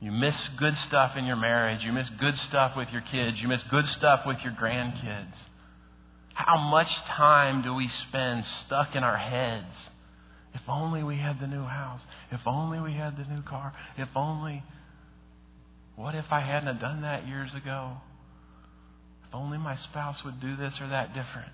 You 0.00 0.10
miss 0.12 0.36
good 0.56 0.76
stuff 0.78 1.16
in 1.16 1.26
your 1.26 1.36
marriage. 1.36 1.84
You 1.84 1.92
miss 1.92 2.08
good 2.18 2.36
stuff 2.38 2.74
with 2.76 2.88
your 2.90 3.02
kids. 3.02 3.40
You 3.40 3.48
miss 3.48 3.62
good 3.70 3.86
stuff 3.88 4.24
with 4.26 4.38
your 4.42 4.52
grandkids. 4.52 5.34
How 6.32 6.56
much 6.56 6.90
time 7.06 7.62
do 7.62 7.74
we 7.74 7.88
spend 7.88 8.44
stuck 8.64 8.96
in 8.96 9.04
our 9.04 9.18
heads? 9.18 9.66
If 10.54 10.62
only 10.68 11.02
we 11.02 11.16
had 11.16 11.38
the 11.38 11.46
new 11.46 11.64
house. 11.64 12.00
If 12.32 12.40
only 12.46 12.80
we 12.80 12.92
had 12.92 13.16
the 13.18 13.24
new 13.24 13.42
car. 13.42 13.74
If 13.98 14.08
only. 14.16 14.62
What 15.96 16.14
if 16.14 16.32
I 16.32 16.40
hadn't 16.40 16.80
done 16.80 17.02
that 17.02 17.28
years 17.28 17.52
ago? 17.54 17.98
If 19.28 19.34
only 19.34 19.58
my 19.58 19.76
spouse 19.76 20.24
would 20.24 20.40
do 20.40 20.56
this 20.56 20.74
or 20.80 20.88
that 20.88 21.14
different. 21.14 21.52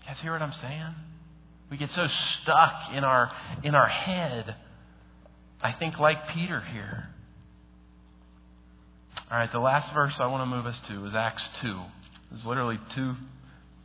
You 0.00 0.06
guys 0.06 0.20
hear 0.20 0.32
what 0.32 0.40
I'm 0.40 0.54
saying? 0.54 0.94
We 1.70 1.76
get 1.76 1.90
so 1.90 2.06
stuck 2.06 2.92
in 2.94 3.04
our 3.04 3.30
in 3.62 3.74
our 3.74 3.88
head. 3.88 4.56
I 5.64 5.72
think 5.72 5.98
like 5.98 6.28
Peter 6.28 6.60
here. 6.60 7.08
All 9.30 9.38
right, 9.38 9.50
the 9.50 9.58
last 9.58 9.94
verse 9.94 10.12
I 10.20 10.26
want 10.26 10.42
to 10.42 10.46
move 10.46 10.66
us 10.66 10.78
to 10.88 11.06
is 11.06 11.14
Acts 11.14 11.42
2. 11.62 11.80
It's 12.34 12.44
literally 12.44 12.78
two, 12.94 13.14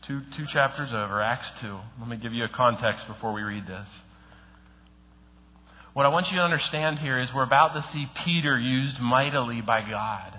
two, 0.05 0.19
two 0.35 0.45
chapters 0.47 0.89
over, 0.89 1.21
Acts 1.21 1.47
2. 1.61 1.77
Let 2.01 2.09
me 2.09 2.17
give 2.17 2.33
you 2.33 2.43
a 2.43 2.49
context 2.49 3.07
before 3.07 3.31
we 3.31 3.43
read 3.43 3.65
this. 3.65 3.87
What 5.93 6.05
I 6.05 6.09
want 6.09 6.29
you 6.29 6.35
to 6.35 6.43
understand 6.43 6.99
here 6.99 7.17
is 7.17 7.29
we're 7.33 7.43
about 7.43 7.73
to 7.73 7.89
see 7.93 8.07
Peter 8.25 8.59
used 8.59 8.99
mightily 8.99 9.61
by 9.61 9.89
God. 9.89 10.37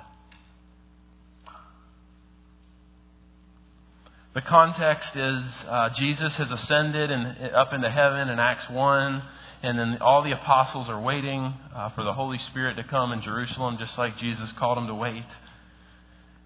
The 4.34 4.42
context 4.42 5.16
is 5.16 5.42
uh, 5.66 5.88
Jesus 5.96 6.36
has 6.36 6.50
ascended 6.50 7.10
and 7.10 7.54
up 7.54 7.72
into 7.72 7.90
heaven 7.90 8.28
in 8.28 8.38
Acts 8.38 8.68
1, 8.68 9.22
and 9.62 9.78
then 9.78 9.98
all 10.00 10.22
the 10.22 10.32
apostles 10.32 10.88
are 10.88 11.00
waiting 11.00 11.52
uh, 11.74 11.90
for 11.90 12.02
the 12.02 12.14
Holy 12.14 12.38
Spirit 12.50 12.76
to 12.76 12.84
come 12.84 13.12
in 13.12 13.20
Jerusalem, 13.20 13.76
just 13.78 13.96
like 13.98 14.16
Jesus 14.18 14.50
called 14.52 14.78
them 14.78 14.86
to 14.86 14.94
wait. 14.94 15.24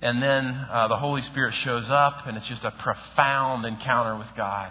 And 0.03 0.23
then 0.23 0.67
uh, 0.71 0.89
the 0.89 0.97
Holy 0.97 1.23
Spirit 1.23 1.55
shows 1.55 1.85
up, 1.89 2.27
and 2.27 2.37
it's 2.37 2.47
just 2.47 2.65
a 2.65 2.73
profound 2.73 3.65
encounter 3.65 4.17
with 4.17 4.27
God. 4.37 4.71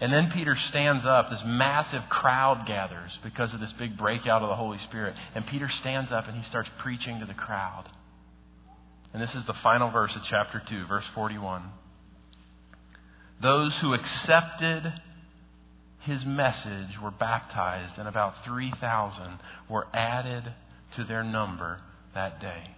And 0.00 0.12
then 0.12 0.30
Peter 0.32 0.56
stands 0.56 1.04
up. 1.04 1.30
This 1.30 1.42
massive 1.44 2.02
crowd 2.08 2.66
gathers 2.66 3.16
because 3.22 3.54
of 3.54 3.60
this 3.60 3.72
big 3.78 3.96
breakout 3.96 4.42
of 4.42 4.48
the 4.48 4.56
Holy 4.56 4.78
Spirit. 4.78 5.14
And 5.34 5.46
Peter 5.46 5.68
stands 5.68 6.10
up 6.10 6.26
and 6.26 6.36
he 6.36 6.48
starts 6.48 6.68
preaching 6.78 7.20
to 7.20 7.26
the 7.26 7.34
crowd. 7.34 7.84
And 9.12 9.22
this 9.22 9.34
is 9.34 9.44
the 9.46 9.54
final 9.54 9.90
verse 9.90 10.14
of 10.16 10.22
chapter 10.28 10.60
2, 10.68 10.86
verse 10.86 11.04
41. 11.14 11.62
Those 13.40 13.74
who 13.76 13.94
accepted 13.94 14.92
his 16.04 16.24
message 16.24 17.00
were 17.02 17.10
baptized, 17.10 17.98
and 17.98 18.06
about 18.06 18.44
3,000 18.44 19.38
were 19.68 19.86
added 19.92 20.52
to 20.96 21.04
their 21.04 21.24
number 21.24 21.78
that 22.14 22.40
day. 22.40 22.76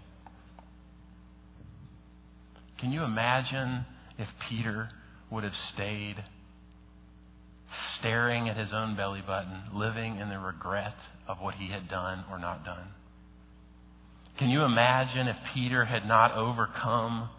Can 2.78 2.92
you 2.92 3.02
imagine 3.02 3.84
if 4.18 4.28
Peter 4.48 4.90
would 5.30 5.44
have 5.44 5.56
stayed 5.56 6.22
staring 7.98 8.48
at 8.48 8.56
his 8.56 8.72
own 8.72 8.94
belly 8.94 9.22
button, 9.26 9.62
living 9.72 10.18
in 10.18 10.28
the 10.28 10.38
regret 10.38 10.94
of 11.26 11.40
what 11.40 11.54
he 11.56 11.68
had 11.68 11.88
done 11.88 12.24
or 12.30 12.38
not 12.38 12.64
done? 12.64 12.88
Can 14.38 14.50
you 14.50 14.62
imagine 14.62 15.28
if 15.28 15.36
Peter 15.54 15.86
had 15.86 16.06
not 16.06 16.32
overcome? 16.32 17.30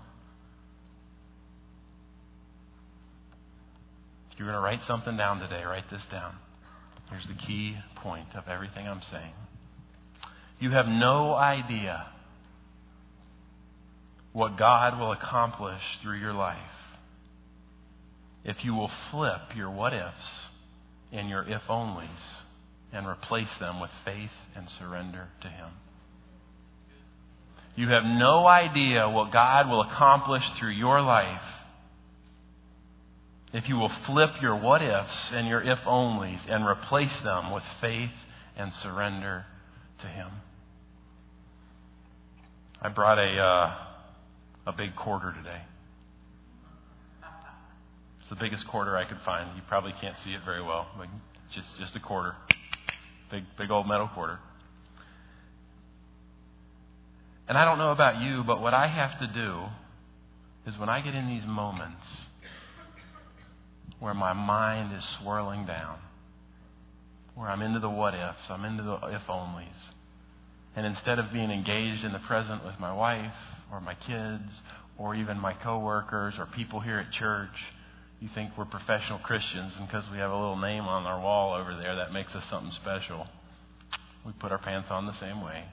If 4.38 4.42
you're 4.42 4.52
going 4.52 4.62
to 4.62 4.64
write 4.64 4.84
something 4.86 5.18
down 5.18 5.40
today, 5.40 5.64
write 5.64 5.90
this 5.90 6.04
down. 6.12 6.36
Here's 7.10 7.26
the 7.26 7.44
key 7.48 7.76
point 8.04 8.36
of 8.36 8.48
everything 8.48 8.88
I'm 8.88 9.02
saying. 9.10 9.34
You 10.60 10.70
have 10.70 10.86
no 10.86 11.34
idea 11.34 12.06
what 14.34 14.56
God 14.56 15.00
will 15.00 15.12
accomplish 15.12 15.82
through 16.04 16.20
your 16.20 16.34
life 16.34 16.60
if 18.46 18.58
you 18.64 18.76
will 18.76 18.92
flip 19.10 19.42
your 19.56 19.72
what 19.72 19.94
ifs 19.94 20.14
and 21.12 21.30
your 21.30 21.42
if 21.42 21.64
onlys 21.68 22.08
and 22.94 23.08
replace 23.08 23.50
them 23.60 23.80
with 23.80 23.90
faith 24.06 24.30
and 24.56 24.68
surrender 24.78 25.30
to 25.42 25.48
Him. 25.48 25.72
You 27.76 27.88
have 27.88 28.04
no 28.04 28.46
idea 28.46 29.10
what 29.10 29.34
God 29.34 29.68
will 29.68 29.82
accomplish 29.82 30.44
through 30.60 30.74
your 30.74 31.02
life 31.02 31.42
if 33.54 33.70
you 33.70 33.76
will 33.76 33.92
flip 34.06 34.42
your 34.42 34.56
what 34.56 34.82
ifs 34.82 35.32
and 35.32 35.48
your 35.48 35.62
if 35.62 35.80
onlys 35.80 36.42
and 36.50 36.66
replace 36.66 37.16
them 37.24 37.52
with 37.52 37.64
faith 37.80 38.12
and 38.56 38.74
surrender 38.74 39.46
to 40.00 40.08
Him. 40.08 40.30
I 42.82 42.90
brought 42.90 43.18
a, 43.18 43.42
uh, 43.42 43.76
a 44.68 44.74
big 44.74 44.96
quarter 44.96 45.34
today. 45.34 45.62
It's 48.20 48.30
the 48.30 48.36
biggest 48.36 48.68
quarter 48.68 48.98
I 48.98 49.06
could 49.06 49.20
find. 49.24 49.56
You 49.56 49.62
probably 49.68 49.94
can't 50.02 50.18
see 50.24 50.32
it 50.32 50.42
very 50.44 50.62
well, 50.62 50.88
but 50.98 51.08
just, 51.54 51.68
just 51.80 51.96
a 51.96 52.00
quarter. 52.00 52.36
Big, 53.32 53.44
big 53.58 53.72
old 53.72 53.88
metal 53.88 54.10
quarter. 54.14 54.40
And 57.48 57.58
I 57.58 57.64
don't 57.64 57.78
know 57.78 57.92
about 57.92 58.22
you, 58.22 58.44
but 58.44 58.62
what 58.62 58.74
I 58.74 58.88
have 58.88 59.18
to 59.20 59.28
do 59.28 59.64
is 60.70 60.78
when 60.78 60.90
I 60.90 61.00
get 61.00 61.16
in 61.16 61.30
these 61.30 61.46
moments 61.46 62.06
where 64.00 64.14
my 64.14 64.34
mind 64.34 64.96
is 64.96 65.04
swirling 65.22 65.66
down, 65.66 65.98
where 67.36 67.50
I'm 67.50 67.62
into 67.62 67.80
the 67.80 67.90
what 67.90 68.14
ifs, 68.14 68.50
I'm 68.50 68.66
into 68.66 68.84
the 68.84 68.96
if 69.08 69.24
onlys, 69.28 69.92
and 70.76 70.86
instead 70.86 71.20
of 71.20 71.34
being 71.34 71.50
engaged 71.50 72.04
in 72.04 72.14
the 72.14 72.20
present 72.20 72.64
with 72.64 72.80
my 72.80 72.94
wife 72.94 73.34
or 73.72 73.82
my 73.82 73.96
kids 73.96 74.62
or 74.98 75.16
even 75.16 75.40
my 75.40 75.54
coworkers 75.54 76.36
or 76.38 76.46
people 76.46 76.80
here 76.80 77.00
at 77.00 77.12
church, 77.12 77.56
you 78.20 78.30
think 78.34 78.52
we're 78.58 78.66
professional 78.66 79.20
Christians, 79.20 79.74
and 79.78 79.88
because 79.88 80.06
we 80.12 80.18
have 80.18 80.32
a 80.32 80.36
little 80.36 80.58
name 80.58 80.84
on 80.84 81.06
our 81.06 81.20
wall 81.22 81.54
over 81.54 81.76
there, 81.76 81.96
that 81.96 82.12
makes 82.12 82.34
us 82.34 82.44
something 82.50 82.72
special. 82.72 83.28
We 84.26 84.32
put 84.34 84.52
our 84.52 84.58
pants 84.58 84.90
on 84.90 85.06
the 85.06 85.14
same 85.14 85.44
way. 85.44 85.66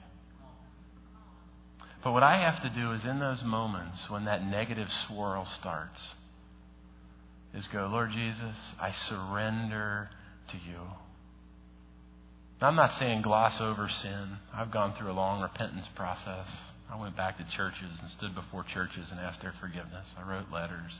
But 2.03 2.11
what 2.11 2.21
I 2.21 2.37
have 2.37 2.61
to 2.61 2.69
do 2.69 2.91
is 2.91 3.03
in 3.03 3.19
those 3.19 3.43
moments 3.43 4.09
when 4.09 4.25
that 4.25 4.45
negative 4.45 4.87
swirl 5.07 5.47
starts, 5.59 5.99
is 7.55 7.67
go, 7.67 7.87
Lord 7.87 8.11
Jesus, 8.11 8.57
I 8.79 8.91
surrender 9.07 10.09
to 10.49 10.57
you. 10.57 10.81
Now, 12.61 12.67
I'm 12.67 12.75
not 12.75 12.93
saying 12.99 13.21
gloss 13.21 13.59
over 13.59 13.89
sin. 13.89 14.37
I've 14.53 14.71
gone 14.71 14.93
through 14.97 15.11
a 15.11 15.13
long 15.13 15.41
repentance 15.41 15.87
process. 15.95 16.47
I 16.91 16.99
went 16.99 17.15
back 17.15 17.37
to 17.37 17.43
churches 17.55 17.91
and 18.01 18.11
stood 18.11 18.35
before 18.35 18.63
churches 18.63 19.07
and 19.11 19.19
asked 19.19 19.41
their 19.41 19.53
forgiveness. 19.59 20.07
I 20.17 20.29
wrote 20.29 20.51
letters. 20.51 20.91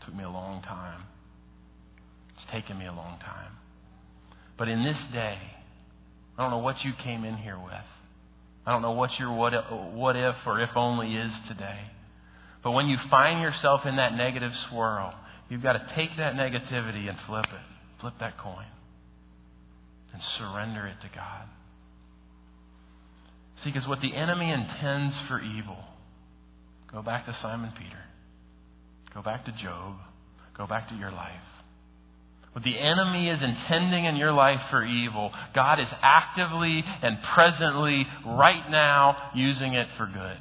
It 0.00 0.04
took 0.04 0.14
me 0.14 0.24
a 0.24 0.30
long 0.30 0.62
time. 0.62 1.04
It's 2.36 2.44
taken 2.50 2.78
me 2.78 2.86
a 2.86 2.92
long 2.92 3.18
time. 3.20 3.52
But 4.56 4.68
in 4.68 4.84
this 4.84 5.02
day, 5.12 5.38
I 6.36 6.42
don't 6.42 6.50
know 6.50 6.58
what 6.58 6.84
you 6.84 6.92
came 6.92 7.24
in 7.24 7.36
here 7.36 7.58
with. 7.58 7.72
I 8.64 8.72
don't 8.72 8.82
know 8.82 8.92
what 8.92 9.18
your 9.18 9.32
what, 9.32 9.52
what 9.92 10.16
if 10.16 10.36
or 10.46 10.60
if 10.60 10.70
only 10.76 11.16
is 11.16 11.32
today. 11.48 11.80
But 12.62 12.72
when 12.72 12.86
you 12.86 12.96
find 13.10 13.40
yourself 13.40 13.84
in 13.86 13.96
that 13.96 14.14
negative 14.14 14.54
swirl, 14.68 15.14
you've 15.52 15.62
got 15.62 15.74
to 15.74 15.94
take 15.94 16.16
that 16.16 16.32
negativity 16.32 17.10
and 17.10 17.18
flip 17.26 17.44
it. 17.44 18.00
Flip 18.00 18.14
that 18.20 18.38
coin. 18.38 18.64
And 20.14 20.22
surrender 20.38 20.86
it 20.86 20.98
to 21.02 21.14
God. 21.14 21.44
See, 23.56 23.70
because 23.70 23.86
what 23.86 24.00
the 24.00 24.14
enemy 24.14 24.50
intends 24.50 25.16
for 25.28 25.40
evil, 25.40 25.76
go 26.90 27.02
back 27.02 27.26
to 27.26 27.34
Simon 27.34 27.70
Peter, 27.78 28.00
go 29.14 29.20
back 29.20 29.44
to 29.44 29.52
Job, 29.52 29.96
go 30.56 30.66
back 30.66 30.88
to 30.88 30.94
your 30.94 31.10
life. 31.10 31.30
What 32.52 32.64
the 32.64 32.78
enemy 32.78 33.28
is 33.28 33.42
intending 33.42 34.06
in 34.06 34.16
your 34.16 34.32
life 34.32 34.60
for 34.70 34.82
evil, 34.82 35.32
God 35.54 35.80
is 35.80 35.88
actively 36.00 36.82
and 37.02 37.18
presently, 37.34 38.06
right 38.26 38.70
now, 38.70 39.30
using 39.34 39.74
it 39.74 39.88
for 39.96 40.06
good. 40.06 40.38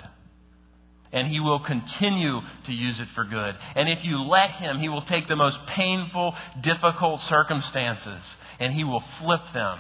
And 1.14 1.28
He 1.28 1.40
will 1.40 1.60
continue 1.60 2.40
to 2.66 2.72
use 2.72 3.00
it 3.00 3.10
for 3.16 3.26
good. 3.26 3.56
And 3.76 3.90
if 3.90 4.04
you 4.04 4.22
let 4.22 4.52
Him, 4.52 4.80
He 4.80 4.90
will 4.90 5.02
take 5.02 5.28
the 5.28 5.36
most 5.36 5.58
painful, 5.68 6.36
difficult 6.62 7.22
circumstances 7.24 8.24
and 8.60 8.74
He 8.74 8.84
will 8.84 9.04
flip 9.20 9.42
them 9.54 9.80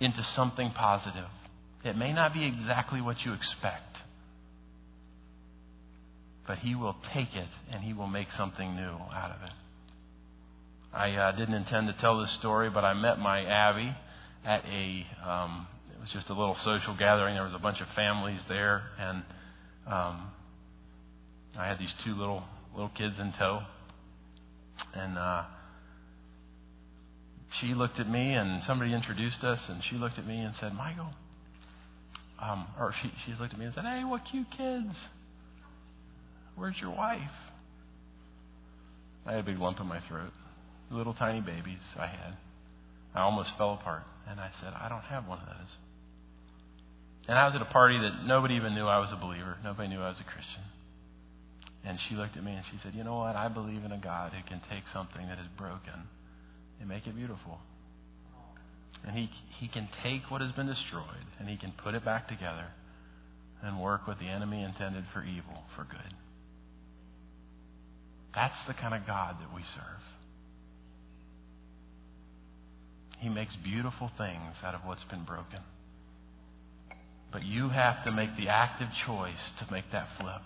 into 0.00 0.22
something 0.36 0.70
positive. 0.70 1.28
It 1.84 1.96
may 1.96 2.12
not 2.12 2.32
be 2.32 2.44
exactly 2.44 3.00
what 3.00 3.24
you 3.24 3.32
expect, 3.32 3.98
but 6.46 6.58
He 6.58 6.74
will 6.74 6.96
take 7.12 7.34
it 7.34 7.48
and 7.72 7.82
He 7.82 7.92
will 7.92 8.06
make 8.06 8.28
something 8.36 8.76
new 8.76 8.94
out 9.12 9.32
of 9.32 9.42
it. 9.42 9.52
I 10.92 11.12
uh, 11.14 11.32
didn't 11.32 11.54
intend 11.54 11.88
to 11.88 11.92
tell 11.94 12.20
this 12.20 12.30
story, 12.34 12.70
but 12.70 12.84
I 12.84 12.94
met 12.94 13.18
my 13.18 13.44
Abby 13.44 13.94
at 14.44 14.64
a. 14.64 15.06
Um, 15.28 15.66
it 15.92 16.00
was 16.00 16.10
just 16.10 16.30
a 16.30 16.34
little 16.34 16.56
social 16.64 16.96
gathering. 16.96 17.34
There 17.34 17.44
was 17.44 17.52
a 17.52 17.58
bunch 17.58 17.80
of 17.80 17.88
families 17.94 18.40
there, 18.48 18.84
and 18.98 19.22
um, 19.88 20.30
I 21.58 21.66
had 21.66 21.78
these 21.78 21.92
two 22.04 22.14
little 22.14 22.44
little 22.74 22.90
kids 22.90 23.14
in 23.18 23.32
tow, 23.38 23.62
and 24.94 25.18
uh, 25.18 25.44
she 27.60 27.74
looked 27.74 27.98
at 27.98 28.08
me, 28.08 28.34
and 28.34 28.62
somebody 28.66 28.94
introduced 28.94 29.42
us, 29.42 29.60
and 29.68 29.82
she 29.90 29.96
looked 29.96 30.18
at 30.18 30.26
me 30.26 30.40
and 30.40 30.54
said, 30.60 30.74
"Michael," 30.74 31.10
um, 32.40 32.66
or 32.78 32.94
she 33.02 33.10
she 33.26 33.38
looked 33.40 33.52
at 33.52 33.58
me 33.58 33.66
and 33.66 33.74
said, 33.74 33.84
"Hey, 33.84 34.04
what 34.04 34.22
cute 34.30 34.50
kids! 34.56 34.94
Where's 36.54 36.76
your 36.80 36.94
wife?" 36.94 37.20
I 39.26 39.32
had 39.32 39.40
a 39.40 39.42
big 39.42 39.58
lump 39.58 39.80
in 39.80 39.86
my 39.86 40.00
throat 40.08 40.32
little 40.90 41.14
tiny 41.14 41.40
babies 41.40 41.80
I 41.98 42.06
had. 42.06 42.36
I 43.14 43.20
almost 43.22 43.50
fell 43.56 43.74
apart. 43.74 44.04
And 44.28 44.40
I 44.40 44.50
said, 44.60 44.72
I 44.74 44.88
don't 44.88 45.02
have 45.02 45.26
one 45.26 45.38
of 45.38 45.46
those. 45.46 45.76
And 47.28 47.38
I 47.38 47.44
was 47.44 47.54
at 47.54 47.60
a 47.60 47.66
party 47.66 47.98
that 48.00 48.24
nobody 48.24 48.54
even 48.54 48.74
knew 48.74 48.86
I 48.86 48.98
was 48.98 49.10
a 49.12 49.16
believer. 49.16 49.58
Nobody 49.62 49.88
knew 49.88 50.00
I 50.00 50.08
was 50.08 50.18
a 50.18 50.24
Christian. 50.24 50.64
And 51.84 51.98
she 52.08 52.14
looked 52.16 52.36
at 52.36 52.42
me 52.42 52.52
and 52.52 52.64
she 52.72 52.78
said, 52.82 52.94
You 52.94 53.04
know 53.04 53.18
what? 53.18 53.36
I 53.36 53.48
believe 53.48 53.84
in 53.84 53.92
a 53.92 53.98
God 53.98 54.32
who 54.32 54.42
can 54.48 54.62
take 54.70 54.84
something 54.92 55.26
that 55.28 55.38
is 55.38 55.46
broken 55.58 56.08
and 56.80 56.88
make 56.88 57.06
it 57.06 57.14
beautiful. 57.14 57.58
And 59.06 59.16
he, 59.16 59.30
he 59.60 59.68
can 59.68 59.88
take 60.02 60.30
what 60.30 60.40
has 60.40 60.52
been 60.52 60.66
destroyed 60.66 61.28
and 61.38 61.48
he 61.48 61.56
can 61.56 61.72
put 61.84 61.94
it 61.94 62.04
back 62.04 62.28
together 62.28 62.66
and 63.62 63.80
work 63.80 64.08
what 64.08 64.18
the 64.18 64.26
enemy 64.28 64.62
intended 64.62 65.04
for 65.12 65.22
evil 65.22 65.64
for 65.76 65.84
good. 65.84 66.14
That's 68.34 68.58
the 68.66 68.74
kind 68.74 68.94
of 68.94 69.06
God 69.06 69.36
that 69.40 69.54
we 69.54 69.62
serve. 69.74 70.02
He 73.18 73.28
makes 73.28 73.54
beautiful 73.62 74.10
things 74.16 74.56
out 74.62 74.74
of 74.74 74.80
what's 74.84 75.04
been 75.04 75.24
broken. 75.24 75.60
But 77.30 77.44
you 77.44 77.68
have 77.68 78.04
to 78.04 78.12
make 78.12 78.36
the 78.36 78.48
active 78.48 78.88
choice 79.06 79.52
to 79.58 79.72
make 79.72 79.90
that 79.92 80.08
flip. 80.18 80.42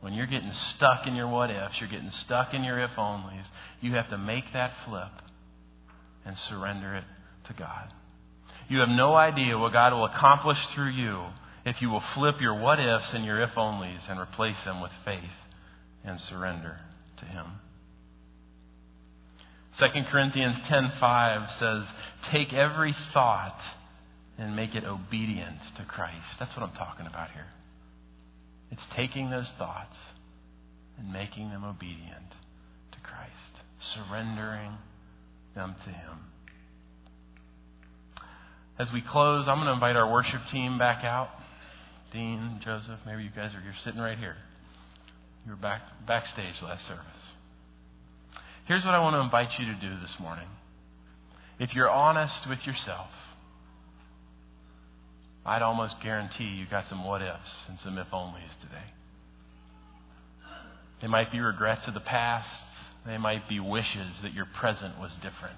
When 0.00 0.14
you're 0.14 0.26
getting 0.26 0.52
stuck 0.76 1.06
in 1.06 1.14
your 1.14 1.28
what 1.28 1.50
ifs, 1.50 1.78
you're 1.78 1.90
getting 1.90 2.10
stuck 2.10 2.54
in 2.54 2.64
your 2.64 2.78
if 2.78 2.92
onlys, 2.92 3.44
you 3.80 3.94
have 3.94 4.08
to 4.10 4.18
make 4.18 4.52
that 4.54 4.72
flip 4.86 5.12
and 6.24 6.36
surrender 6.48 6.94
it 6.94 7.04
to 7.48 7.52
God. 7.52 7.92
You 8.68 8.78
have 8.80 8.88
no 8.88 9.14
idea 9.14 9.58
what 9.58 9.72
God 9.72 9.92
will 9.92 10.06
accomplish 10.06 10.58
through 10.74 10.90
you 10.90 11.24
if 11.66 11.82
you 11.82 11.90
will 11.90 12.02
flip 12.14 12.40
your 12.40 12.58
what 12.58 12.80
ifs 12.80 13.12
and 13.12 13.24
your 13.24 13.42
if 13.42 13.50
onlys 13.50 14.08
and 14.08 14.18
replace 14.18 14.56
them 14.64 14.80
with 14.80 14.92
faith 15.04 15.20
and 16.04 16.18
surrender 16.20 16.78
to 17.18 17.24
Him. 17.26 17.46
2 19.78 19.86
Corinthians 20.10 20.58
10:5 20.60 21.50
says, 21.58 21.84
"Take 22.30 22.52
every 22.52 22.94
thought 23.12 23.60
and 24.40 24.56
make 24.56 24.74
it 24.74 24.84
obedient 24.84 25.60
to 25.76 25.84
Christ." 25.84 26.38
That's 26.38 26.56
what 26.56 26.68
I'm 26.68 26.74
talking 26.74 27.06
about 27.06 27.30
here. 27.30 27.46
It's 28.70 28.86
taking 28.96 29.30
those 29.30 29.50
thoughts 29.58 29.96
and 30.98 31.12
making 31.12 31.50
them 31.50 31.64
obedient 31.64 32.34
to 32.92 33.00
Christ, 33.00 33.62
surrendering 33.94 34.78
them 35.54 35.74
to 35.84 35.90
him. 35.90 36.18
As 38.78 38.90
we 38.92 39.02
close, 39.02 39.46
I'm 39.46 39.56
going 39.56 39.66
to 39.66 39.72
invite 39.72 39.96
our 39.96 40.10
worship 40.10 40.40
team 40.50 40.78
back 40.78 41.04
out. 41.04 41.28
Dean, 42.12 42.60
Joseph, 42.64 42.98
maybe 43.04 43.22
you 43.22 43.30
guys 43.30 43.54
are 43.54 43.60
you're 43.60 43.74
sitting 43.84 44.00
right 44.00 44.18
here. 44.18 44.36
You 45.44 45.52
were 45.52 45.56
back 45.56 45.82
backstage 46.06 46.54
last 46.62 46.86
service. 46.86 47.04
Here's 48.66 48.84
what 48.84 48.94
I 48.94 49.00
want 49.00 49.14
to 49.14 49.20
invite 49.20 49.58
you 49.58 49.66
to 49.66 49.74
do 49.74 50.00
this 50.00 50.14
morning. 50.18 50.48
If 51.58 51.74
you're 51.74 51.90
honest 51.90 52.48
with 52.48 52.60
yourself, 52.66 53.08
I'd 55.44 55.62
almost 55.62 56.00
guarantee 56.02 56.44
you 56.44 56.66
got 56.66 56.88
some 56.88 57.04
what 57.04 57.22
ifs 57.22 57.50
and 57.68 57.78
some 57.80 57.98
if 57.98 58.08
onlys 58.10 58.60
today. 58.60 58.84
They 61.00 61.08
might 61.08 61.32
be 61.32 61.40
regrets 61.40 61.86
of 61.86 61.94
the 61.94 62.00
past, 62.00 62.48
they 63.06 63.16
might 63.16 63.48
be 63.48 63.58
wishes 63.58 64.16
that 64.22 64.34
your 64.34 64.44
present 64.44 64.98
was 65.00 65.12
different. 65.22 65.56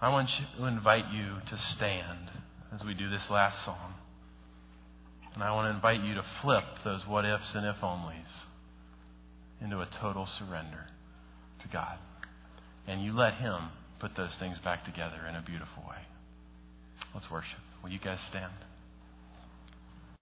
I 0.00 0.10
want 0.10 0.28
to 0.58 0.66
invite 0.66 1.10
you 1.10 1.36
to 1.48 1.58
stand 1.74 2.30
as 2.74 2.84
we 2.84 2.92
do 2.92 3.08
this 3.08 3.30
last 3.30 3.64
song. 3.64 3.94
And 5.32 5.42
I 5.42 5.52
want 5.52 5.66
to 5.66 5.74
invite 5.74 6.04
you 6.04 6.14
to 6.14 6.24
flip 6.42 6.64
those 6.84 7.06
what 7.06 7.24
ifs 7.24 7.54
and 7.54 7.64
if 7.64 7.76
onlys 7.76 8.44
into 9.62 9.80
a 9.80 9.88
total 10.00 10.26
surrender 10.38 10.86
to 11.60 11.68
God. 11.68 11.96
And 12.86 13.02
you 13.02 13.16
let 13.16 13.34
Him 13.34 13.70
put 14.04 14.14
those 14.18 14.36
things 14.38 14.58
back 14.62 14.84
together 14.84 15.24
in 15.26 15.34
a 15.34 15.40
beautiful 15.40 15.82
way. 15.88 15.96
Let's 17.14 17.30
worship. 17.30 17.58
Will 17.82 17.88
you 17.88 17.98
guys 17.98 18.18
stand? 18.28 18.52